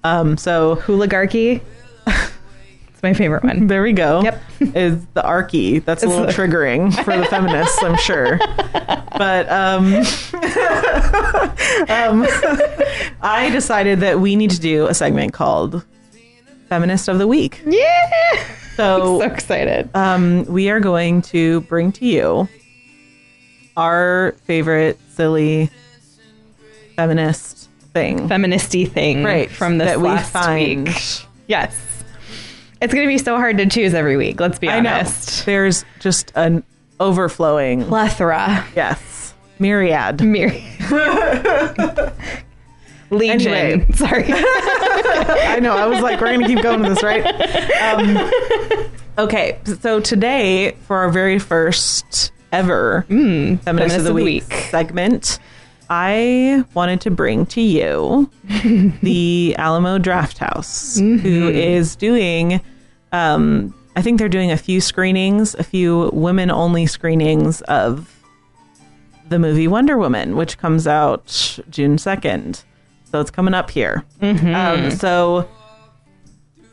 Um 0.03 0.37
so 0.37 0.75
Hooligarchy. 0.77 1.61
It's 2.07 3.03
my 3.03 3.13
favorite 3.13 3.43
one. 3.43 3.67
There 3.67 3.83
we 3.83 3.93
go. 3.93 4.21
Yep. 4.23 4.41
Is 4.75 5.05
the 5.13 5.23
archy. 5.23 5.79
That's 5.79 6.03
a 6.03 6.07
It's 6.07 6.15
little 6.15 6.27
the- 6.27 6.33
triggering 6.33 6.93
for 7.03 7.17
the 7.17 7.25
feminists, 7.25 7.81
I'm 7.83 7.97
sure. 7.97 8.39
But 9.17 9.49
um, 9.49 9.93
um, 11.89 12.25
I 13.21 13.49
decided 13.51 13.99
that 14.01 14.19
we 14.19 14.35
need 14.35 14.51
to 14.51 14.59
do 14.59 14.87
a 14.87 14.93
segment 14.93 15.33
called 15.33 15.85
Feminist 16.69 17.07
of 17.07 17.19
the 17.19 17.27
Week. 17.27 17.61
Yeah. 17.65 18.43
So, 18.75 19.19
So 19.19 19.21
excited. 19.21 19.89
um, 19.95 20.45
we 20.45 20.69
are 20.69 20.79
going 20.79 21.21
to 21.23 21.61
bring 21.61 21.91
to 21.93 22.05
you 22.05 22.47
our 23.77 24.35
favorite 24.45 24.99
silly 25.11 25.69
feminist 26.95 27.69
thing. 27.93 28.27
Feministy 28.29 28.89
thing 28.89 29.23
right. 29.23 29.49
from 29.49 29.77
this 29.77 29.87
that 29.89 29.99
we 29.99 30.07
last 30.07 30.31
find. 30.31 30.87
week. 30.87 31.25
Yes. 31.47 32.03
It's 32.81 32.93
going 32.93 33.05
to 33.05 33.11
be 33.11 33.17
so 33.17 33.35
hard 33.37 33.57
to 33.57 33.65
choose 33.67 33.93
every 33.93 34.17
week. 34.17 34.39
Let's 34.39 34.59
be 34.59 34.69
honest. 34.69 35.45
There's 35.45 35.85
just 35.99 36.31
an 36.35 36.63
overflowing. 36.99 37.85
Plethora. 37.85 38.65
Yes. 38.75 39.33
Myriad. 39.59 40.21
Myriad. 40.21 40.63
Legion. 43.09 43.53
Anyway. 43.53 43.91
Sorry. 43.93 44.25
I 44.29 45.59
know. 45.61 45.75
I 45.75 45.85
was 45.85 46.01
like, 46.01 46.19
we're 46.19 46.27
going 46.27 46.41
to 46.41 46.47
keep 46.47 46.61
going 46.61 46.81
with 46.81 46.95
this, 46.95 47.03
right? 47.03 47.25
Um, 47.81 48.31
okay. 49.17 49.59
So 49.81 49.99
today, 49.99 50.75
for 50.87 50.97
our 50.97 51.09
very 51.09 51.39
first 51.39 52.31
ever 52.51 53.05
Feminist, 53.07 53.97
of 53.97 54.03
the, 54.05 54.13
week, 54.13 54.51
segment, 54.69 55.39
I 55.89 56.63
wanted 56.73 57.01
to 57.01 57.11
bring 57.11 57.45
to 57.47 57.61
you 57.61 58.29
the 59.01 59.55
Alamo 59.57 59.99
Drafthouse, 59.99 60.99
who 61.21 61.49
is 61.49 61.95
doing. 61.95 62.61
Um, 63.11 63.73
I 63.95 64.01
think 64.01 64.19
they're 64.19 64.27
doing 64.29 64.51
a 64.51 64.57
few 64.57 64.81
screenings, 64.81 65.55
a 65.55 65.63
few 65.63 66.09
women-only 66.11 66.85
screenings 66.85 67.61
of 67.61 68.11
the 69.29 69.39
movie 69.39 69.67
Wonder 69.67 69.97
Woman, 69.97 70.35
which 70.35 70.57
comes 70.57 70.85
out 70.87 71.59
June 71.69 71.97
2nd. 71.97 72.63
So 73.15 73.21
it's 73.21 73.31
coming 73.31 73.53
up 73.53 73.71
here. 73.71 74.03
Um, 74.21 74.91
so 74.91 75.47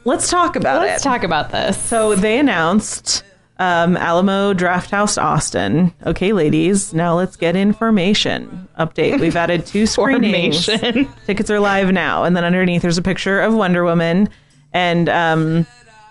let's 0.05 0.29
talk 0.29 0.57
about 0.57 0.79
Mm-hmm. 0.81 0.87
Let's 0.89 1.03
it. 1.03 1.09
talk 1.09 1.23
about 1.23 1.53
this. 1.53 1.81
So 1.81 2.17
they 2.17 2.37
announced 2.41 3.23
um, 3.61 3.97
Alamo 3.97 4.53
Drafthouse 4.53 5.23
Austin. 5.23 5.95
Okay, 6.05 6.33
ladies, 6.33 6.93
now 6.93 7.15
let's 7.15 7.37
get 7.37 7.55
information 7.55 8.67
update. 8.77 9.21
We've 9.21 9.37
added 9.37 9.65
two 9.67 9.87
screenings. 9.87 10.67
Tickets 11.27 11.49
are 11.49 11.61
live 11.61 11.93
now, 11.93 12.25
and 12.25 12.37
then 12.37 12.43
underneath 12.45 12.83
there's 12.83 12.99
a 12.99 13.03
picture 13.03 13.41
of 13.41 13.55
Wonder 13.55 13.85
Woman, 13.85 14.29
and 14.73 15.09
um, 15.09 15.65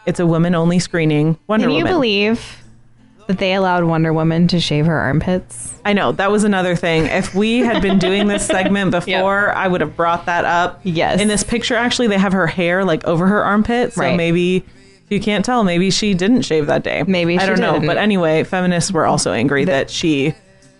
it's 0.05 0.21
a 0.21 0.25
woman 0.25 0.55
only 0.55 0.79
screening. 0.79 1.37
Wonder 1.47 1.67
Woman. 1.67 1.81
Can 1.81 1.87
you 1.89 1.93
believe 1.93 2.60
that 3.27 3.37
they 3.37 3.53
allowed 3.53 3.83
Wonder 3.85 4.11
Woman 4.13 4.47
to 4.49 4.59
shave 4.59 4.85
her 4.85 4.97
armpits? 4.99 5.73
I 5.85 5.93
know 5.93 6.11
that 6.13 6.31
was 6.31 6.43
another 6.43 6.75
thing. 6.75 7.05
If 7.05 7.33
we 7.33 7.59
had 7.59 7.81
been 7.81 7.97
doing 7.99 8.27
this 8.27 8.45
segment 8.45 8.91
before, 9.05 9.51
I 9.53 9.67
would 9.67 9.81
have 9.81 9.95
brought 9.95 10.25
that 10.27 10.45
up. 10.45 10.79
Yes. 10.83 11.19
In 11.21 11.27
this 11.27 11.43
picture, 11.43 11.75
actually, 11.75 12.07
they 12.07 12.17
have 12.17 12.33
her 12.33 12.47
hair 12.47 12.83
like 12.85 13.03
over 13.05 13.27
her 13.27 13.43
armpit, 13.43 13.93
so 13.93 14.01
Right. 14.01 14.15
maybe 14.15 14.63
you 15.09 15.19
can't 15.19 15.43
tell. 15.43 15.63
Maybe 15.63 15.89
she 15.91 16.13
didn't 16.13 16.43
shave 16.43 16.67
that 16.67 16.83
day. 16.83 17.03
Maybe 17.07 17.37
I 17.39 17.45
don't 17.45 17.59
know. 17.59 17.73
didn't. 17.73 17.87
But 17.87 17.97
anyway, 17.97 18.43
feminists 18.43 18.91
were 18.91 19.05
also 19.05 19.31
angry 19.33 19.65
that 19.65 19.89
she, 19.89 20.33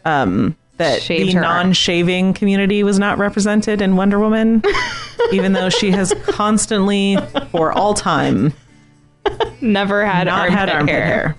um, 0.05 0.55
that 0.77 1.01
the 1.01 1.33
non-shaving 1.33 2.33
community 2.33 2.83
was 2.83 2.97
not 2.97 3.17
represented 3.17 3.81
in 3.81 3.95
Wonder 3.95 4.19
Woman, 4.19 4.63
even 5.31 5.53
though 5.53 5.69
she 5.69 5.91
has 5.91 6.13
constantly, 6.27 7.17
for 7.51 7.71
all 7.71 7.93
time, 7.93 8.53
Never 9.61 10.03
had 10.05 10.25
not 10.25 10.39
armpit, 10.49 10.57
had 10.57 10.69
armpit 10.69 10.95
hair. 10.95 11.05
hair. 11.05 11.35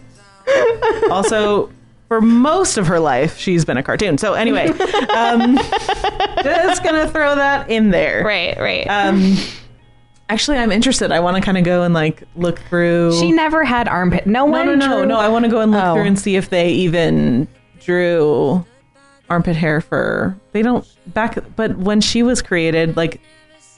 Also, 1.11 1.71
for 2.09 2.21
most 2.21 2.77
of 2.77 2.87
her 2.89 3.01
life, 3.01 3.39
she's 3.39 3.65
been 3.65 3.77
a 3.77 3.83
cartoon. 3.83 4.19
So 4.19 4.35
anyway, 4.35 4.69
um, 4.69 5.57
just 6.43 6.83
gonna 6.85 7.09
throw 7.11 7.35
that 7.37 7.71
in 7.71 7.91
there. 7.91 8.25
Right, 8.25 8.59
right. 8.59 8.87
Um, 8.87 9.37
actually, 10.29 10.59
I'm 10.59 10.73
interested. 10.73 11.11
I 11.13 11.21
want 11.21 11.37
to 11.37 11.43
kind 11.43 11.57
of 11.59 11.65
go 11.65 11.83
and 11.83 11.95
like 11.95 12.23
look 12.37 12.59
through. 12.69 13.19
she 13.19 13.33
never 13.33 13.65
had 13.65 13.89
armpit. 13.89 14.27
No 14.27 14.47
no, 14.47 14.53
one. 14.53 14.67
no, 14.67 14.75
no, 14.75 14.97
drew- 14.99 15.07
no. 15.07 15.19
I 15.19 15.29
want 15.29 15.45
to 15.45 15.51
go 15.51 15.61
and 15.61 15.73
look 15.73 15.83
Oh. 15.85 15.95
through 15.95 16.05
and 16.05 16.19
see 16.19 16.37
if 16.37 16.51
they 16.51 16.71
even 16.71 17.49
drew 17.81 18.65
armpit 19.31 19.57
hair 19.57 19.81
for. 19.81 20.37
They 20.53 20.63
don't 20.63 20.87
back, 21.15 21.39
but 21.57 21.77
when 21.79 22.01
she 22.01 22.23
was 22.23 22.43
created, 22.43 22.97
like. 22.97 23.21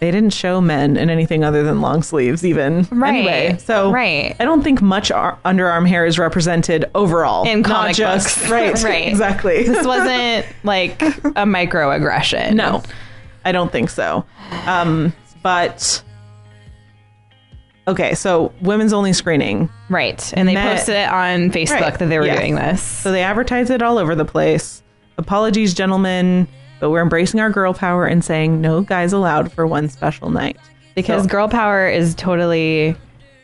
They 0.01 0.11
didn't 0.11 0.35
show 0.35 0.61
men 0.61 0.97
in 0.97 1.09
anything 1.09 1.45
other 1.45 1.63
than 1.63 1.81
long 1.81 2.03
sleeves, 2.03 2.45
even. 2.45 2.87
Right, 2.91 3.15
Anyway, 3.15 3.57
so 3.59 3.91
right. 3.91 4.37
I 4.39 4.45
don't 4.45 4.63
think 4.63 4.83
much 4.83 5.11
ar- 5.11 5.39
underarm 5.45 5.89
hair 5.89 6.05
is 6.05 6.19
represented 6.19 6.85
overall 6.95 7.47
In 7.49 7.63
comic 7.63 7.97
just 7.97 8.39
books. 8.41 8.51
right, 8.51 8.83
Right. 8.83 9.09
exactly. 9.09 9.63
This 9.63 9.87
wasn't 9.87 10.47
like 10.65 11.01
a 11.01 11.45
microaggression. 11.47 12.55
no, 12.55 12.83
I 13.45 13.53
don't 13.53 13.71
think 13.73 13.89
so. 13.89 14.27
Um, 14.67 15.13
but 15.43 16.03
okay, 17.89 18.15
so 18.15 18.53
women's 18.61 18.93
only 18.93 19.13
screening. 19.13 19.71
Right. 19.89 20.33
And 20.37 20.49
they 20.49 20.55
Met- 20.55 20.77
posted 20.77 20.97
it 20.97 21.09
on 21.09 21.51
Facebook 21.51 21.81
Right, 21.81 21.99
that 21.99 22.07
they 22.09 22.19
were 22.19 22.27
yeah. 22.27 22.37
doing 22.41 22.57
this. 22.57 22.83
So 22.83 23.13
they 23.13 23.23
advertise 23.23 23.71
it 23.71 23.81
all 23.83 23.99
over 23.99 24.15
the 24.15 24.25
place. 24.25 24.83
Apologies, 25.19 25.73
gentlemen, 25.75 26.49
but 26.85 26.91
we're 26.91 27.01
embracing 27.01 27.41
our 27.41 27.49
girl 27.49 27.73
power 27.73 28.05
and 28.05 28.23
saying 28.23 28.61
no 28.61 28.83
guys 28.83 29.15
allowed 29.15 29.51
for 29.51 29.67
one 29.67 29.89
special 29.89 30.29
night. 30.29 30.59
Because 30.95 31.23
So- 31.23 31.29
girl 31.31 31.49
power 31.49 31.89
is 31.89 32.15
totally 32.15 32.95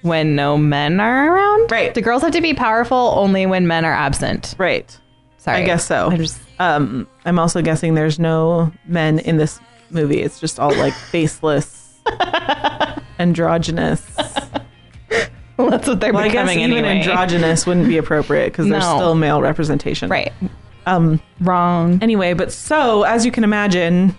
when 0.03 0.37
no 0.37 0.59
men 0.59 1.01
are 1.01 1.33
around. 1.35 1.71
Right. 1.73 1.95
The 1.95 2.03
girls 2.03 2.21
have 2.21 2.33
to 2.33 2.43
be 2.43 2.53
powerful 2.53 3.15
only 3.17 3.47
when 3.47 3.67
men 3.67 3.87
are 3.87 3.95
absent. 3.95 4.55
right. 4.59 4.95
Sorry. 5.39 5.63
I 5.63 5.65
guess 5.65 5.87
so. 5.87 6.11
I 6.11 6.19
just 6.19 6.39
Um, 6.59 7.07
I'm 7.25 7.39
also 7.39 7.63
guessing 7.63 7.95
there's 7.95 8.19
no 8.19 8.71
men 8.87 9.19
in 9.21 9.39
this 9.39 9.59
movie. 9.89 10.21
It's 10.21 10.39
just 10.39 10.61
all 10.61 10.75
like 10.77 10.93
faceless, 11.11 11.99
androgynous. 13.19 14.03
well, 15.57 15.71
that's 15.71 15.89
what 15.89 15.99
they're 16.01 16.13
Well, 16.13 16.25
I 16.25 16.29
guess 16.29 16.51
even 16.51 16.73
anyway. 16.73 16.99
androgynous 17.01 17.67
wouldn't 17.67 17.89
be 17.89 17.97
appropriate 17.97 18.47
because 18.53 18.69
there's 18.69 18.85
still 18.85 19.15
male 19.15 19.41
representation. 19.41 20.11
right. 20.11 20.31
Um. 20.87 21.21
Wrong. 21.41 21.99
Anyway, 22.03 22.35
but 22.35 22.53
so 22.53 23.03
as 23.05 23.25
you 23.25 23.33
can 23.33 23.45
imagine, 23.45 24.15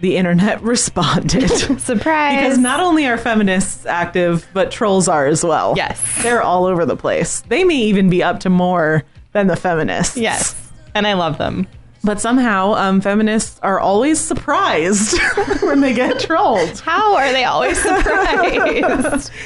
the 0.00 0.16
internet 0.16 0.60
responded 0.62 1.48
Surprise. 1.80 2.36
because 2.42 2.58
not 2.58 2.80
only 2.80 3.06
are 3.06 3.16
feminists 3.18 3.86
active, 3.86 4.46
but 4.52 4.70
trolls 4.70 5.08
are 5.08 5.26
as 5.26 5.42
well. 5.44 5.74
Yes. 5.76 6.22
they're 6.22 6.42
all 6.42 6.64
over 6.66 6.84
the 6.84 6.96
place. 6.96 7.40
They 7.48 7.64
may 7.64 7.76
even 7.76 8.10
be 8.10 8.22
up 8.22 8.40
to 8.40 8.50
more 8.50 9.04
than 9.32 9.46
the 9.46 9.56
feminists. 9.56 10.16
Yes. 10.16 10.70
And 10.94 11.06
I 11.06 11.14
love 11.14 11.38
them. 11.38 11.66
But 12.06 12.20
somehow, 12.20 12.74
um, 12.74 13.00
feminists 13.00 13.58
are 13.62 13.80
always 13.80 14.20
surprised 14.20 15.18
when 15.62 15.80
they 15.80 15.92
get 15.92 16.20
trolled. 16.20 16.78
How 16.80 17.16
are 17.16 17.32
they 17.32 17.44
always 17.44 17.76
surprised? 17.82 19.30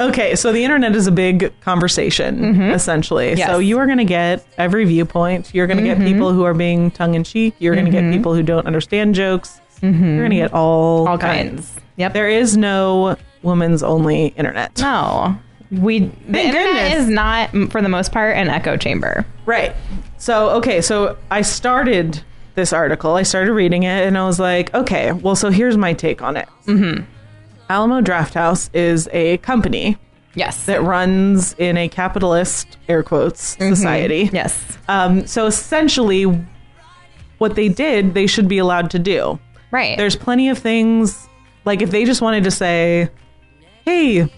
Okay, 0.00 0.34
so 0.34 0.50
the 0.52 0.64
internet 0.64 0.96
is 0.96 1.06
a 1.06 1.12
big 1.12 1.52
conversation, 1.60 2.60
essentially. 2.70 3.28
Mm-hmm. 3.28 3.38
Yes. 3.38 3.48
Mm-hmm. 3.48 3.54
So 3.56 3.60
you 3.60 3.78
are 3.78 3.86
going 3.86 3.98
to 3.98 4.04
get 4.04 4.44
every 4.58 4.84
viewpoint. 4.86 5.54
You're 5.54 5.66
going 5.66 5.76
to 5.76 5.84
get 5.84 5.98
people 5.98 6.32
who 6.32 6.42
are 6.44 6.54
being 6.54 6.90
tongue 6.90 7.14
in 7.14 7.22
cheek. 7.22 7.54
You're 7.58 7.74
going 7.74 7.84
to 7.86 7.92
get 7.92 8.10
people 8.10 8.34
who 8.34 8.42
don't 8.42 8.66
understand 8.66 9.14
jokes. 9.14 9.60
You're 9.82 9.92
going 9.92 10.30
to 10.30 10.36
get 10.36 10.52
all, 10.52 11.06
All 11.06 11.18
kinds. 11.18 11.72
Yep. 11.96 12.12
There 12.14 12.28
is 12.28 12.56
no 12.56 13.16
woman's 13.42 13.82
only 13.82 14.28
internet. 14.36 14.78
no. 14.78 15.38
We 15.70 16.00
the 16.00 16.10
Thank 16.32 16.46
internet 16.54 16.74
goodness. 16.90 16.98
is 17.04 17.08
not 17.08 17.54
m- 17.54 17.68
for 17.68 17.80
the 17.80 17.88
most 17.88 18.10
part 18.12 18.36
an 18.36 18.48
echo 18.48 18.76
chamber. 18.76 19.24
Right. 19.46 19.74
So, 20.18 20.50
okay, 20.58 20.80
so 20.80 21.16
I 21.30 21.42
started 21.42 22.22
this 22.56 22.72
article. 22.72 23.14
I 23.14 23.22
started 23.22 23.52
reading 23.52 23.84
it 23.84 24.06
and 24.06 24.18
I 24.18 24.26
was 24.26 24.40
like, 24.40 24.74
okay, 24.74 25.12
well, 25.12 25.36
so 25.36 25.50
here's 25.50 25.76
my 25.76 25.92
take 25.92 26.22
on 26.22 26.36
it. 26.36 26.48
Mm-hmm. 26.66 27.04
Alamo 27.68 28.00
Drafthouse 28.00 28.68
is 28.74 29.08
a 29.12 29.38
company 29.38 29.96
Yes. 30.34 30.66
that 30.66 30.82
runs 30.82 31.54
in 31.58 31.76
a 31.76 31.88
capitalist, 31.88 32.76
air 32.88 33.02
quotes, 33.04 33.56
society. 33.58 34.28
yes. 34.32 34.78
Um, 34.88 35.26
so 35.26 35.46
essentially, 35.46 36.24
what 37.38 37.54
they 37.54 37.68
did, 37.68 38.14
they 38.14 38.26
should 38.26 38.48
be 38.48 38.58
allowed 38.58 38.90
to 38.90 38.98
do. 38.98 39.38
Right. 39.70 39.96
There's 39.96 40.16
plenty 40.16 40.48
of 40.48 40.58
things, 40.58 41.28
like 41.64 41.80
if 41.80 41.90
they 41.90 42.04
just 42.04 42.20
wanted 42.22 42.44
to 42.44 42.50
say, 42.50 43.08
hey, 43.84 44.28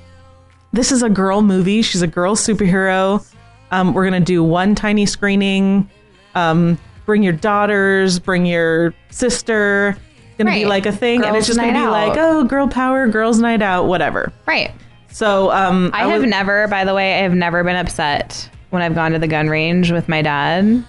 this 0.73 0.93
is 0.93 1.03
a 1.03 1.11
girl 1.11 1.43
movie, 1.43 1.83
she's 1.83 2.03
a 2.03 2.07
girl 2.07 2.35
superhero. 2.37 3.27
Um, 3.71 3.95
we're 3.95 4.09
going 4.09 4.21
to 4.23 4.25
do 4.25 4.43
one 4.45 4.75
tiny 4.75 5.07
screening. 5.07 5.89
Um, 6.35 6.79
bring 7.07 7.23
your 7.23 7.33
daughters, 7.33 8.19
bring 8.19 8.47
your 8.47 8.95
sister. 9.11 9.97
It's 9.99 10.39
Going 10.39 10.47
to 10.47 10.53
be 10.53 10.67
like 10.67 10.87
a 10.87 10.93
thing. 10.93 11.25
and 11.25 11.37
it's 11.37 11.47
just 11.47 11.59
going 11.59 11.73
to 11.75 11.79
night 11.81 11.85
be 11.87 11.91
like, 11.91 12.19
oh, 12.19 12.45
girl 12.45 12.69
power, 12.69 13.07
girls' 13.09 13.39
night 13.39 13.63
out, 13.63 13.87
whatever. 13.87 14.33
right. 14.47 14.71
So 15.11 15.51
um, 15.51 15.91
I, 15.93 16.09
have 16.09 16.23
was- 16.23 16.31
never, 16.31 16.67
by 16.69 16.85
the 16.85 16.95
way, 16.95 17.19
I 17.19 17.23
have 17.23 17.35
never 17.35 17.63
been 17.65 17.77
upset 17.77 18.49
when 18.71 18.81
I've 18.81 18.95
gone 18.95 19.13
to 19.13 19.19
the 19.19 19.27
gun 19.27 19.49
range 19.49 19.93
with 19.93 20.09
my 20.09 20.23
dad, 20.23 20.83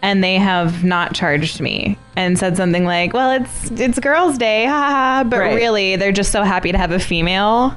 and 0.00 0.22
they 0.22 0.36
have 0.36 0.84
not 0.84 1.12
charged 1.12 1.60
me 1.60 1.98
and 2.14 2.38
said 2.38 2.56
something 2.56 2.84
like, 2.84 3.12
"Well, 3.14 3.32
it's 3.32 3.70
it's 3.72 3.98
Girls' 3.98 4.38
Day, 4.38 4.64
ha 4.64 4.70
ha," 4.70 4.88
ha," 4.90 5.24
but 5.28 5.40
Right. 5.40 5.56
really, 5.56 5.96
they're 5.96 6.12
just 6.12 6.30
so 6.30 6.44
happy 6.44 6.70
to 6.70 6.78
have 6.78 6.92
a 6.92 7.00
female 7.00 7.76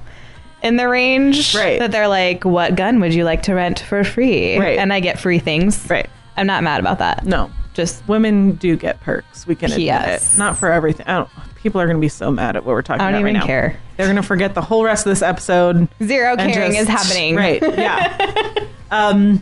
in 0.61 0.77
the 0.77 0.87
range 0.87 1.55
Right. 1.55 1.79
that 1.79 1.91
they're 1.91 2.07
like, 2.07 2.43
"What 2.45 2.75
gun 2.75 2.99
would 3.01 3.13
you 3.13 3.23
like 3.23 3.43
to 3.43 3.53
rent 3.53 3.79
for 3.79 4.03
free?" 4.03 4.57
Right. 4.59 4.77
And 4.77 4.91
I 4.93 4.99
get 4.99 5.19
free 5.19 5.39
things. 5.39 5.85
Right. 5.89 6.09
I'm 6.37 6.47
not 6.47 6.63
mad 6.63 6.79
about 6.79 6.99
that. 6.99 7.25
No. 7.25 7.49
Just 7.73 8.05
women 8.07 8.53
do 8.53 8.75
get 8.75 8.99
perks. 9.01 9.47
We 9.47 9.55
can 9.55 9.71
admit 9.71 9.85
Yes. 9.85 10.35
it. 10.35 10.37
Not 10.39 10.57
for 10.57 10.71
everything. 10.71 11.05
I 11.07 11.13
don't, 11.19 11.29
people 11.63 11.79
are 11.79 11.85
going 11.85 11.97
to 11.97 12.01
be 12.01 12.09
so 12.09 12.29
mad 12.31 12.55
at 12.57 12.65
what 12.65 12.73
we're 12.73 12.81
talking 12.81 12.99
about. 13.01 13.07
I 13.07 13.11
don't 13.11 13.21
about 13.21 13.25
right 13.25 13.29
even 13.31 13.39
now. 13.41 13.45
care. 13.45 13.77
They're 13.97 14.07
going 14.07 14.17
to 14.17 14.23
forget 14.23 14.53
the 14.55 14.61
whole 14.61 14.83
rest 14.83 15.05
of 15.05 15.11
this 15.11 15.21
episode. 15.21 15.87
zero 16.03 16.35
caring 16.35 16.73
just- 16.73 16.81
is 16.81 16.87
happening. 16.89 17.35
Right. 17.35 17.61
Yeah. 17.61 18.65
um, 18.91 19.41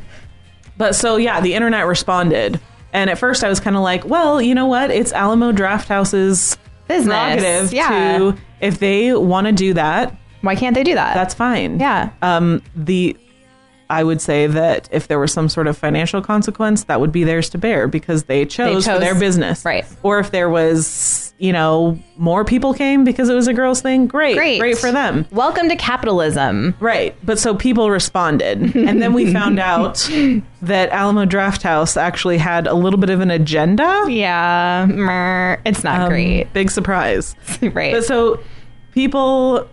but 0.77 0.95
so 0.95 1.15
yeah, 1.17 1.41
the 1.41 1.53
internet 1.55 1.87
responded, 1.87 2.59
and 2.93 3.09
at 3.09 3.17
first 3.17 3.43
I 3.43 3.49
was 3.49 3.59
kind 3.59 3.75
of 3.75 3.81
like, 3.81 4.05
well, 4.05 4.41
you 4.41 4.53
know 4.55 4.67
what? 4.67 4.91
It's 4.91 5.11
Alamo 5.11 5.51
Drafthouse's 5.51 6.57
Business. 6.87 7.71
Yeah. 7.73 8.17
to 8.17 8.37
if 8.61 8.79
they 8.79 9.13
want 9.13 9.47
to 9.47 9.53
do 9.53 9.73
that, 9.75 10.15
Why 10.41 10.55
can't 10.55 10.73
they 10.75 10.83
do 10.83 10.95
that? 10.95 11.13
that's 11.15 11.33
fine. 11.33 11.79
yeah. 11.79 12.09
Um, 12.21 12.61
the 12.75 13.17
I 13.91 14.03
would 14.03 14.21
say 14.21 14.45
that 14.45 14.87
if 14.91 15.07
there 15.07 15.17
was 15.17 15.33
some 15.33 15.49
sort 15.49 15.65
of 15.65 15.75
financial 15.75 16.21
consequence, 16.21 16.83
that 16.83 17.01
would 17.01 17.11
be 17.11 17.23
theirs 17.23 17.49
to 17.49 17.57
bear 17.57 17.87
because 17.87 18.25
they 18.25 18.45
chose, 18.45 18.85
for 18.85 18.91
chose- 18.91 18.99
their 18.99 19.15
business. 19.19 19.65
right. 19.65 19.83
Or 20.03 20.19
if 20.19 20.29
there 20.29 20.47
was, 20.47 21.33
you 21.39 21.51
know, 21.51 21.97
more 22.15 22.45
people 22.45 22.75
came 22.75 23.03
because 23.03 23.29
it 23.29 23.33
was 23.33 23.47
a 23.47 23.53
girls' 23.53 23.81
thing, 23.81 24.05
great. 24.05 24.35
Great. 24.37 24.59
Great 24.59 24.77
for 24.77 24.91
them. 24.91 25.25
Welcome 25.31 25.69
to 25.69 25.75
capitalism. 25.75 26.75
Right. 26.79 27.15
But 27.23 27.39
so 27.39 27.55
people 27.55 27.89
responded. 27.89 28.75
and 28.75 29.01
then 29.01 29.13
we 29.13 29.33
found 29.33 29.57
out 29.73 30.07
that 30.61 30.89
Alamo 30.91 31.25
Drafthouse 31.25 31.97
actually 31.97 32.37
had 32.37 32.67
a 32.67 32.75
little 32.75 32.99
bit 32.99 33.09
of 33.09 33.21
an 33.21 33.31
agenda. 33.31 34.05
Yeah. 34.07 35.57
It's 35.65 35.83
not 35.83 36.01
Um, 36.01 36.09
great. 36.09 36.53
Big 36.53 36.69
surprise. 36.69 37.35
right. 37.63 37.91
But 37.91 38.03
so 38.05 38.39
people 38.91 39.67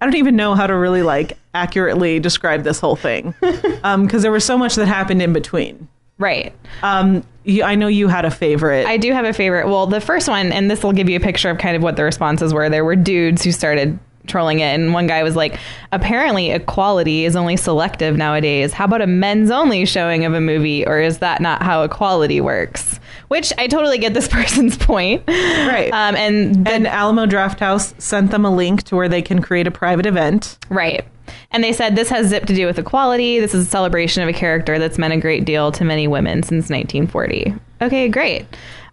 I 0.00 0.04
don't 0.04 0.16
even 0.16 0.36
know 0.36 0.54
how 0.54 0.66
to 0.66 0.76
really 0.76 1.02
like 1.02 1.38
accurately 1.54 2.20
describe 2.20 2.64
this 2.64 2.80
whole 2.80 2.96
thing. 2.96 3.34
Um 3.82 4.04
because 4.04 4.22
there 4.22 4.32
was 4.32 4.44
so 4.44 4.58
much 4.58 4.74
that 4.76 4.86
happened 4.86 5.22
in 5.22 5.32
between. 5.32 5.88
Right. 6.18 6.54
Um, 6.82 7.24
you, 7.44 7.62
I 7.62 7.74
know 7.74 7.88
you 7.88 8.08
had 8.08 8.24
a 8.24 8.30
favorite. 8.30 8.86
I 8.86 8.96
do 8.96 9.12
have 9.12 9.24
a 9.26 9.32
favorite. 9.32 9.68
Well, 9.68 9.86
the 9.86 10.00
first 10.00 10.28
one, 10.28 10.50
and 10.50 10.70
this 10.70 10.82
will 10.82 10.92
give 10.92 11.08
you 11.10 11.16
a 11.18 11.20
picture 11.20 11.50
of 11.50 11.58
kind 11.58 11.76
of 11.76 11.82
what 11.82 11.96
the 11.96 12.04
responses 12.04 12.54
were. 12.54 12.68
There 12.70 12.84
were 12.84 12.96
dudes 12.96 13.44
who 13.44 13.52
started 13.52 13.98
trolling 14.26 14.60
it, 14.60 14.74
and 14.74 14.92
one 14.92 15.06
guy 15.06 15.22
was 15.22 15.36
like, 15.36 15.58
"Apparently, 15.92 16.50
equality 16.50 17.24
is 17.24 17.36
only 17.36 17.56
selective 17.56 18.16
nowadays. 18.16 18.72
How 18.72 18.84
about 18.84 19.02
a 19.02 19.06
men's 19.06 19.50
only 19.50 19.84
showing 19.86 20.24
of 20.24 20.34
a 20.34 20.40
movie, 20.40 20.86
or 20.86 21.00
is 21.00 21.18
that 21.18 21.40
not 21.40 21.62
how 21.62 21.82
equality 21.82 22.40
works?" 22.40 23.00
Which 23.28 23.52
I 23.58 23.66
totally 23.66 23.98
get 23.98 24.14
this 24.14 24.28
person's 24.38 24.76
point, 24.76 25.22
Right. 25.26 25.90
Um, 25.92 26.14
and 26.16 26.68
and 26.68 26.86
Alamo 26.86 27.26
Drafthouse 27.26 28.00
sent 28.00 28.30
them 28.30 28.44
a 28.44 28.54
link 28.54 28.84
to 28.84 28.96
where 28.96 29.08
they 29.08 29.22
can 29.22 29.42
create 29.42 29.66
a 29.66 29.70
private 29.70 30.06
event. 30.06 30.58
Right. 30.68 31.04
And 31.50 31.64
they 31.64 31.72
said 31.72 31.96
this 31.96 32.08
has 32.10 32.28
zip 32.28 32.46
to 32.46 32.54
do 32.54 32.66
with 32.66 32.78
equality. 32.78 33.40
This 33.40 33.54
is 33.54 33.66
a 33.66 33.70
celebration 33.70 34.22
of 34.22 34.28
a 34.28 34.32
character 34.32 34.78
that's 34.78 34.98
meant 34.98 35.12
a 35.14 35.16
great 35.16 35.44
deal 35.44 35.72
to 35.72 35.84
many 35.84 36.06
women 36.06 36.42
since 36.42 36.70
1940. 36.70 37.54
Okay, 37.82 38.08
great. 38.08 38.46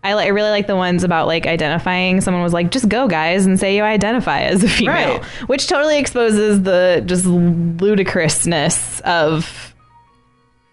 I, 0.04 0.16
li- 0.16 0.26
I 0.26 0.28
really 0.28 0.50
like 0.50 0.68
the 0.68 0.76
ones 0.76 1.04
about 1.04 1.28
like 1.28 1.46
identifying. 1.48 2.20
Someone 2.22 2.44
was 2.44 2.52
like, 2.54 2.72
just 2.72 2.90
go, 2.90 3.08
guys, 3.08 3.46
and 3.46 3.60
say 3.60 3.76
you 3.78 3.84
identify 3.84 4.42
as 4.42 4.64
a 4.64 4.68
female, 4.70 4.94
Right. 5.20 5.24
which 5.48 5.68
totally 5.68 5.98
exposes 5.98 6.62
the 6.64 7.02
just 7.06 7.26
ludicrousness 7.26 9.00
of 9.02 9.73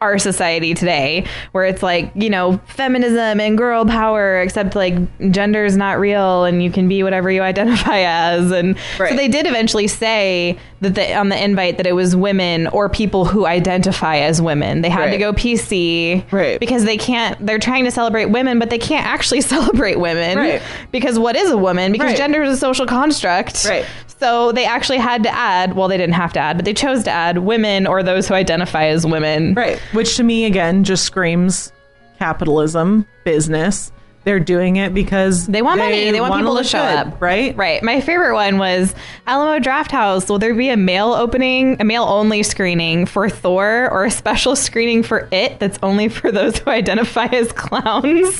our 0.02 0.18
society 0.18 0.72
today 0.72 1.26
where 1.52 1.66
it's 1.66 1.82
like 1.82 2.10
you 2.14 2.30
know 2.30 2.58
feminism 2.68 3.38
and 3.38 3.58
girl 3.58 3.84
power 3.84 4.40
except 4.40 4.74
like 4.74 4.94
gender 5.30 5.62
is 5.62 5.76
not 5.76 6.00
real 6.00 6.44
and 6.44 6.62
you 6.62 6.70
can 6.70 6.88
be 6.88 7.02
whatever 7.02 7.30
you 7.30 7.42
identify 7.50 7.98
as 7.98 8.50
and 8.50 8.78
so 8.96 9.14
they 9.14 9.28
did 9.28 9.46
eventually 9.46 9.86
say 9.86 10.58
that 10.80 10.94
the, 10.94 11.12
on 11.14 11.28
the 11.28 11.44
invite 11.44 11.76
that 11.76 11.86
it 11.86 11.92
was 11.92 12.16
women 12.16 12.66
or 12.68 12.88
people 12.88 13.26
who 13.26 13.44
identify 13.44 14.16
as 14.16 14.40
women 14.40 14.80
they 14.80 14.88
had 14.88 15.10
to 15.10 15.18
go 15.18 15.34
pc 15.34 16.24
Right. 16.32 16.58
because 16.58 16.84
they 16.86 16.96
can't 16.96 17.44
they're 17.44 17.58
trying 17.58 17.84
to 17.84 17.90
celebrate 17.90 18.26
women 18.26 18.58
but 18.58 18.70
they 18.70 18.78
can't 18.78 19.06
actually 19.06 19.40
celebrate 19.42 19.96
women 20.00 20.38
Right. 20.38 20.62
because 20.92 21.18
what 21.18 21.36
is 21.36 21.50
a 21.50 21.58
woman 21.58 21.92
because 21.92 22.06
Right. 22.12 22.16
gender 22.16 22.42
is 22.42 22.54
a 22.54 22.56
social 22.56 22.86
construct 22.86 23.66
Right. 23.66 23.84
so 24.06 24.50
they 24.52 24.64
actually 24.64 24.96
had 24.98 25.22
to 25.24 25.30
add 25.30 25.76
well 25.76 25.88
they 25.88 25.98
didn't 25.98 26.14
have 26.14 26.32
to 26.32 26.40
add 26.40 26.56
but 26.56 26.64
they 26.64 26.72
chose 26.72 27.02
to 27.04 27.10
add 27.10 27.36
women 27.38 27.86
or 27.86 28.02
those 28.02 28.26
who 28.28 28.32
identify 28.32 28.86
as 28.86 29.04
women 29.04 29.52
Right. 29.52 29.78
Which 29.92 30.16
to 30.16 30.22
me, 30.22 30.44
again, 30.44 30.84
just 30.84 31.04
screams 31.04 31.72
capitalism, 32.18 33.06
business. 33.24 33.92
They're 34.24 34.38
doing 34.38 34.76
it 34.76 34.92
because 34.92 35.46
They 35.46 35.62
want 35.62 35.78
money. 35.78 36.10
They 36.10 36.20
want 36.20 36.32
wanna 36.32 36.42
people 36.42 36.58
to 36.58 36.64
show 36.64 36.78
good, 36.78 37.14
up. 37.14 37.22
Right? 37.22 37.56
Right. 37.56 37.82
My 37.82 38.02
favorite 38.02 38.34
one 38.34 38.58
was 38.58 38.94
Alamo 39.26 39.58
Drafthouse. 39.58 40.28
Will 40.28 40.38
there 40.38 40.54
be 40.54 40.68
a 40.68 40.76
male 40.76 41.14
opening, 41.14 41.80
a 41.80 41.84
male 41.84 42.04
only 42.04 42.42
screening 42.42 43.06
for 43.06 43.30
Thor 43.30 43.88
or 43.90 44.04
a 44.04 44.10
special 44.10 44.56
screening 44.56 45.02
for 45.02 45.26
it 45.32 45.58
that's 45.58 45.78
only 45.82 46.08
for 46.10 46.30
those 46.30 46.58
who 46.58 46.70
identify 46.70 47.24
as 47.26 47.50
clowns? 47.52 48.36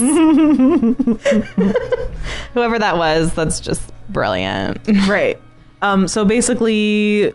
Whoever 2.53 2.79
that 2.79 2.99
was, 2.99 3.33
that's 3.33 3.59
just 3.61 3.91
brilliant. 4.11 4.79
Right. 5.09 5.41
Um, 5.81 6.09
so 6.09 6.27
basically, 6.27 7.33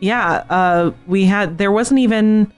yeah, 0.00 0.44
uh, 0.50 0.90
we 1.06 1.24
had, 1.24 1.56
there 1.56 1.72
wasn't 1.72 2.00
even, 2.00 2.52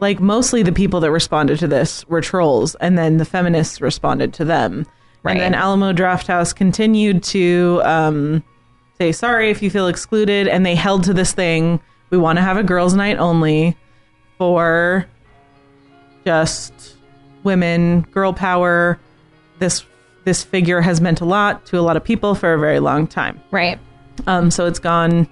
like, 0.00 0.20
mostly 0.20 0.62
the 0.62 0.72
people 0.72 1.00
that 1.00 1.10
responded 1.10 1.58
to 1.60 1.68
this 1.68 2.06
were 2.08 2.20
trolls, 2.20 2.74
and 2.76 2.98
then 2.98 3.18
the 3.18 3.24
feminists 3.24 3.80
responded 3.80 4.32
to 4.34 4.44
them. 4.44 4.86
Right. 5.22 5.32
And 5.32 5.40
then 5.40 5.54
Alamo 5.54 5.92
Drafthouse 5.92 6.54
continued 6.54 7.22
to 7.24 7.82
um, 7.84 8.42
say, 8.98 9.12
sorry 9.12 9.50
if 9.50 9.62
you 9.62 9.70
feel 9.70 9.86
excluded, 9.86 10.48
and 10.48 10.64
they 10.64 10.74
held 10.74 11.04
to 11.04 11.12
this 11.12 11.32
thing. 11.32 11.80
We 12.08 12.18
want 12.18 12.38
to 12.38 12.42
have 12.42 12.56
a 12.56 12.62
girls' 12.62 12.94
night 12.94 13.18
only 13.18 13.76
for 14.38 15.06
just 16.24 16.96
women, 17.44 18.02
girl 18.10 18.32
power. 18.32 18.98
This 19.58 19.84
this 20.24 20.42
figure 20.42 20.80
has 20.80 21.00
meant 21.00 21.20
a 21.20 21.24
lot 21.24 21.66
to 21.66 21.78
a 21.78 21.82
lot 21.82 21.96
of 21.96 22.04
people 22.04 22.34
for 22.34 22.52
a 22.52 22.58
very 22.58 22.80
long 22.80 23.06
time. 23.06 23.40
Right. 23.50 23.78
Um, 24.26 24.50
so 24.50 24.66
it's 24.66 24.78
gone. 24.78 25.28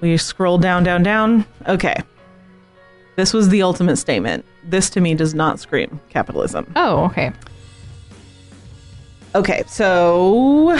We 0.00 0.16
scroll 0.16 0.58
down, 0.58 0.84
down, 0.84 1.02
down. 1.02 1.44
Okay. 1.66 1.96
This 3.18 3.34
was 3.34 3.48
the 3.48 3.62
ultimate 3.62 3.96
statement. 3.96 4.44
This 4.62 4.90
to 4.90 5.00
me 5.00 5.12
does 5.12 5.34
not 5.34 5.58
scream 5.58 5.98
capitalism. 6.08 6.72
Oh, 6.76 7.06
okay. 7.06 7.32
Okay, 9.34 9.64
so 9.66 10.78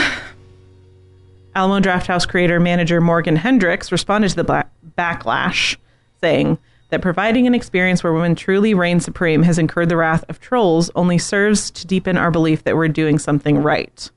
Alamo 1.53 1.81
Drafthouse 1.81 2.25
creator 2.25 2.57
manager 2.57 3.01
Morgan 3.01 3.35
Hendrix 3.35 3.91
responded 3.91 4.29
to 4.29 4.35
the 4.37 4.65
backlash, 4.97 5.75
saying 6.21 6.57
that 6.91 7.01
providing 7.01 7.45
an 7.45 7.53
experience 7.53 8.05
where 8.05 8.13
women 8.13 8.35
truly 8.35 8.73
reign 8.73 9.01
supreme 9.01 9.43
has 9.43 9.57
incurred 9.57 9.89
the 9.89 9.97
wrath 9.97 10.23
of 10.29 10.39
trolls 10.39 10.89
only 10.95 11.17
serves 11.17 11.69
to 11.71 11.85
deepen 11.85 12.15
our 12.15 12.31
belief 12.31 12.63
that 12.63 12.77
we're 12.77 12.87
doing 12.87 13.19
something 13.19 13.61
right. 13.61 14.09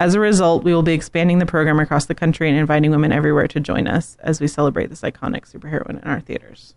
As 0.00 0.14
a 0.14 0.20
result, 0.20 0.64
we 0.64 0.72
will 0.72 0.82
be 0.82 0.94
expanding 0.94 1.40
the 1.40 1.44
program 1.44 1.78
across 1.78 2.06
the 2.06 2.14
country 2.14 2.48
and 2.48 2.56
inviting 2.56 2.90
women 2.90 3.12
everywhere 3.12 3.48
to 3.48 3.60
join 3.60 3.86
us 3.86 4.16
as 4.20 4.40
we 4.40 4.46
celebrate 4.46 4.88
this 4.88 5.02
iconic 5.02 5.42
superheroine 5.52 6.02
in 6.02 6.08
our 6.08 6.20
theaters. 6.20 6.74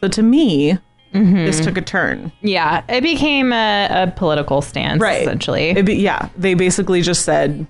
So 0.00 0.08
to 0.08 0.22
me, 0.22 0.78
this 1.12 1.60
took 1.64 1.76
a 1.76 1.82
turn. 1.82 2.30
Yeah. 2.42 2.82
It 2.88 3.02
became 3.02 3.52
a, 3.52 3.88
a 3.90 4.06
political 4.14 4.62
stance, 4.62 5.00
Right. 5.00 5.22
essentially. 5.22 5.70
It 5.70 5.84
be, 5.84 5.94
yeah, 5.96 6.28
they 6.36 6.54
basically 6.54 7.02
just 7.02 7.22
said 7.24 7.66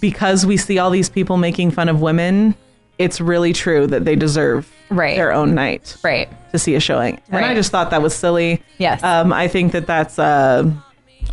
because 0.00 0.46
we 0.46 0.56
see 0.56 0.78
all 0.78 0.90
these 0.90 1.08
people 1.08 1.36
making 1.36 1.72
fun 1.72 1.88
of 1.88 2.00
women, 2.00 2.54
it's 2.98 3.20
really 3.20 3.52
true 3.52 3.86
that 3.88 4.04
they 4.04 4.16
deserve 4.16 4.70
Right. 4.90 5.16
their 5.16 5.32
own 5.32 5.54
night 5.54 5.96
right. 6.02 6.28
to 6.52 6.58
see 6.58 6.74
a 6.74 6.80
showing. 6.80 7.20
And 7.30 7.44
I 7.44 7.54
just 7.54 7.70
thought 7.70 7.90
that 7.90 8.00
was 8.00 8.14
silly. 8.14 8.62
Yes. 8.78 9.02
Um, 9.02 9.32
I 9.32 9.48
think 9.48 9.72
that 9.72 9.86
that's. 9.86 10.18
Uh, 10.18 10.70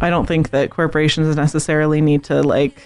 I 0.01 0.09
don't 0.09 0.25
think 0.25 0.49
that 0.49 0.71
corporations 0.71 1.33
necessarily 1.37 2.01
need 2.01 2.25
to 2.25 2.41
like 2.43 2.81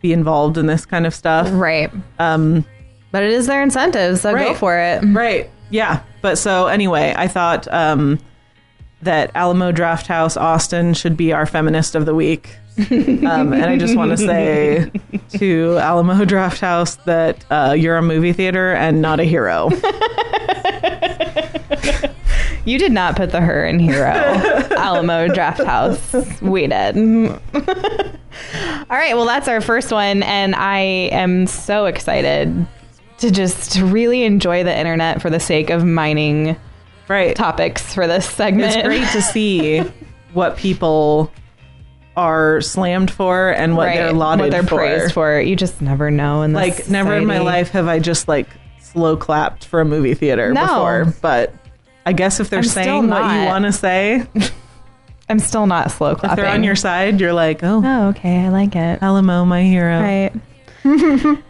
be 0.00 0.12
involved 0.12 0.56
in 0.56 0.66
this 0.66 0.86
kind 0.86 1.04
of 1.06 1.12
stuff. 1.14 1.48
Right. 1.50 1.90
Um, 2.20 2.64
But 3.10 3.22
it 3.22 3.30
is 3.30 3.46
their 3.46 3.62
incentive, 3.62 4.18
so 4.18 4.34
go 4.34 4.54
for 4.54 4.78
it. 4.78 5.02
Right. 5.12 5.50
Yeah. 5.70 6.02
But 6.22 6.36
so 6.36 6.66
anyway, 6.66 7.14
I 7.16 7.28
thought 7.28 7.66
um, 7.72 8.18
that 9.02 9.30
Alamo 9.34 9.72
Drafthouse 9.72 10.40
Austin 10.40 10.94
should 10.94 11.16
be 11.16 11.32
our 11.32 11.46
feminist 11.46 11.94
of 11.94 12.06
the 12.06 12.14
week. 12.14 12.56
um, 12.90 13.52
and 13.52 13.64
I 13.64 13.76
just 13.76 13.96
want 13.96 14.12
to 14.12 14.16
say 14.16 14.90
to 15.38 15.78
Alamo 15.78 16.24
Drafthouse 16.24 17.02
that 17.04 17.44
uh, 17.50 17.74
you're 17.76 17.96
a 17.96 18.02
movie 18.02 18.32
theater 18.32 18.72
and 18.72 19.02
not 19.02 19.20
a 19.20 19.24
hero. 19.24 19.70
You 22.68 22.78
did 22.78 22.92
not 22.92 23.16
put 23.16 23.30
the 23.30 23.40
her 23.40 23.64
in 23.64 23.78
hero. 23.78 24.04
Alamo 24.76 25.28
Drafthouse. 25.28 26.42
We 26.42 26.66
did. 26.66 26.98
All 28.90 28.96
right, 28.96 29.16
well 29.16 29.24
that's 29.24 29.48
our 29.48 29.62
first 29.62 29.90
one 29.90 30.22
and 30.22 30.54
I 30.54 30.78
am 31.10 31.46
so 31.46 31.86
excited 31.86 32.66
to 33.18 33.30
just 33.30 33.78
really 33.80 34.24
enjoy 34.24 34.64
the 34.64 34.76
internet 34.76 35.20
for 35.22 35.30
the 35.30 35.40
sake 35.40 35.70
of 35.70 35.84
mining 35.84 36.56
right. 37.08 37.34
topics 37.36 37.92
for 37.94 38.06
this 38.06 38.28
segment. 38.28 38.74
It's 38.76 38.86
great 38.86 39.08
to 39.12 39.22
see 39.32 39.80
what 40.32 40.56
people 40.56 41.32
are 42.16 42.60
slammed 42.60 43.10
for 43.10 43.50
and 43.50 43.76
what 43.76 43.86
they're 43.94 44.12
lauded 44.12 44.40
what 44.44 44.50
they're 44.50 44.62
for. 44.64 44.76
praised 44.76 45.14
for. 45.14 45.40
You 45.40 45.54
just 45.56 45.80
never 45.80 46.10
know 46.10 46.42
in 46.42 46.52
this 46.52 46.78
Like 46.80 46.88
never 46.88 47.14
in 47.16 47.26
my 47.26 47.38
life 47.38 47.70
have 47.70 47.86
I 47.88 47.98
just 48.00 48.26
like 48.28 48.48
slow 48.80 49.16
clapped 49.16 49.64
for 49.64 49.80
a 49.80 49.84
movie 49.84 50.14
theater 50.14 50.52
No. 50.52 50.62
before. 50.62 51.14
But 51.20 51.54
I 52.04 52.12
guess 52.12 52.40
if 52.40 52.50
they're 52.50 52.60
I'm 52.60 52.64
saying 52.64 53.08
what 53.08 53.22
you 53.22 53.46
want 53.46 53.64
to 53.66 53.72
say, 53.72 54.26
I'm 55.28 55.38
still 55.38 55.66
not 55.66 55.90
slow 55.90 56.14
clapping. 56.16 56.38
if 56.38 56.44
they're 56.44 56.54
on 56.54 56.64
your 56.64 56.74
side, 56.76 57.20
you're 57.20 57.32
like, 57.34 57.62
oh, 57.62 57.82
Oh, 57.84 58.08
okay, 58.08 58.46
I 58.46 58.48
like 58.48 58.74
it. 58.74 59.02
Alamo, 59.02 59.44
my 59.44 59.62
hero. 59.62 60.00
Right. 60.00 60.32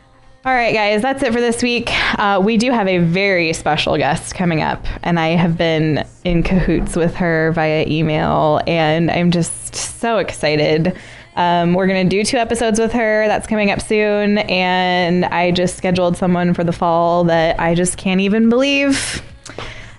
All 0.48 0.54
right, 0.54 0.72
guys, 0.72 1.02
that's 1.02 1.22
it 1.22 1.34
for 1.34 1.42
this 1.42 1.62
week. 1.62 1.90
Uh, 2.18 2.40
we 2.42 2.56
do 2.56 2.72
have 2.72 2.88
a 2.88 2.96
very 2.96 3.52
special 3.52 3.98
guest 3.98 4.34
coming 4.34 4.62
up, 4.62 4.82
and 5.02 5.20
I 5.20 5.36
have 5.36 5.58
been 5.58 6.06
in 6.24 6.42
cahoots 6.42 6.96
with 6.96 7.14
her 7.16 7.52
via 7.52 7.84
email, 7.86 8.58
and 8.66 9.10
I'm 9.10 9.30
just 9.30 9.74
so 9.74 10.16
excited. 10.16 10.96
Um, 11.36 11.74
we're 11.74 11.86
going 11.86 12.08
to 12.08 12.16
do 12.16 12.24
two 12.24 12.38
episodes 12.38 12.80
with 12.80 12.94
her. 12.94 13.26
That's 13.26 13.46
coming 13.46 13.70
up 13.70 13.82
soon, 13.82 14.38
and 14.38 15.26
I 15.26 15.50
just 15.50 15.76
scheduled 15.76 16.16
someone 16.16 16.54
for 16.54 16.64
the 16.64 16.72
fall 16.72 17.24
that 17.24 17.60
I 17.60 17.74
just 17.74 17.98
can't 17.98 18.22
even 18.22 18.48
believe. 18.48 19.22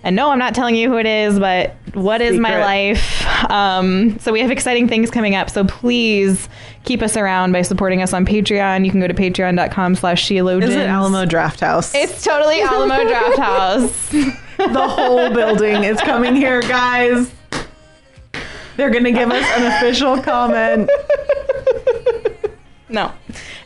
And 0.04 0.16
no, 0.16 0.32
I'm 0.32 0.40
not 0.40 0.56
telling 0.56 0.76
you 0.76 0.90
who 0.90 0.98
it 0.98 1.06
is, 1.06 1.40
but 1.40 1.76
what 1.94 2.22
is 2.22 2.40
my 2.40 2.60
life? 2.60 3.26
Um, 3.50 4.18
so 4.20 4.32
we 4.32 4.40
have 4.42 4.50
exciting 4.52 4.88
things 4.88 5.12
coming 5.12 5.36
up. 5.36 5.50
So 5.50 5.66
please 5.66 6.48
keep 6.86 7.02
us 7.02 7.18
around 7.18 7.52
by 7.52 7.62
supporting 7.64 8.02
us 8.02 8.14
on 8.14 8.26
Patreon. 8.26 8.86
You 8.86 8.92
can 8.92 9.00
go 9.02 9.08
to 9.08 9.14
patreon.com 9.14 9.96
slash 9.96 10.24
Sheila 10.24 10.58
Is 10.60 10.74
it 10.76 10.88
Alamo 10.88 11.26
Drafthouse? 11.26 11.94
It's 11.94 12.24
totally 12.24 12.62
Alamo 12.62 13.04
Draft 13.08 13.38
House. 13.40 14.10
the 14.10 14.88
whole 14.88 15.34
building 15.34 15.84
is 15.84 16.00
coming 16.02 16.36
here, 16.36 16.62
guys. 16.62 17.32
They're 18.78 18.90
gonna 18.90 19.12
give 19.12 19.30
us 19.30 19.46
an 19.58 19.66
official 19.66 20.22
comment. 20.22 20.90
No, 22.88 23.12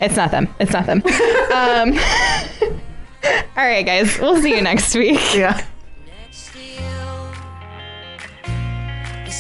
it's 0.02 0.16
not 0.18 0.32
them. 0.32 0.50
It's 0.60 0.74
not 0.74 0.86
them. 0.88 1.04
Um, 1.54 1.94
all 3.56 3.64
right, 3.64 3.86
guys. 3.86 4.18
We'll 4.20 4.42
see 4.42 4.56
you 4.56 4.62
next 4.64 4.96
week. 4.96 5.20
Yeah. 5.36 5.64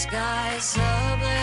Skies 0.03 0.63
so 0.65 0.81
blue. 1.17 1.42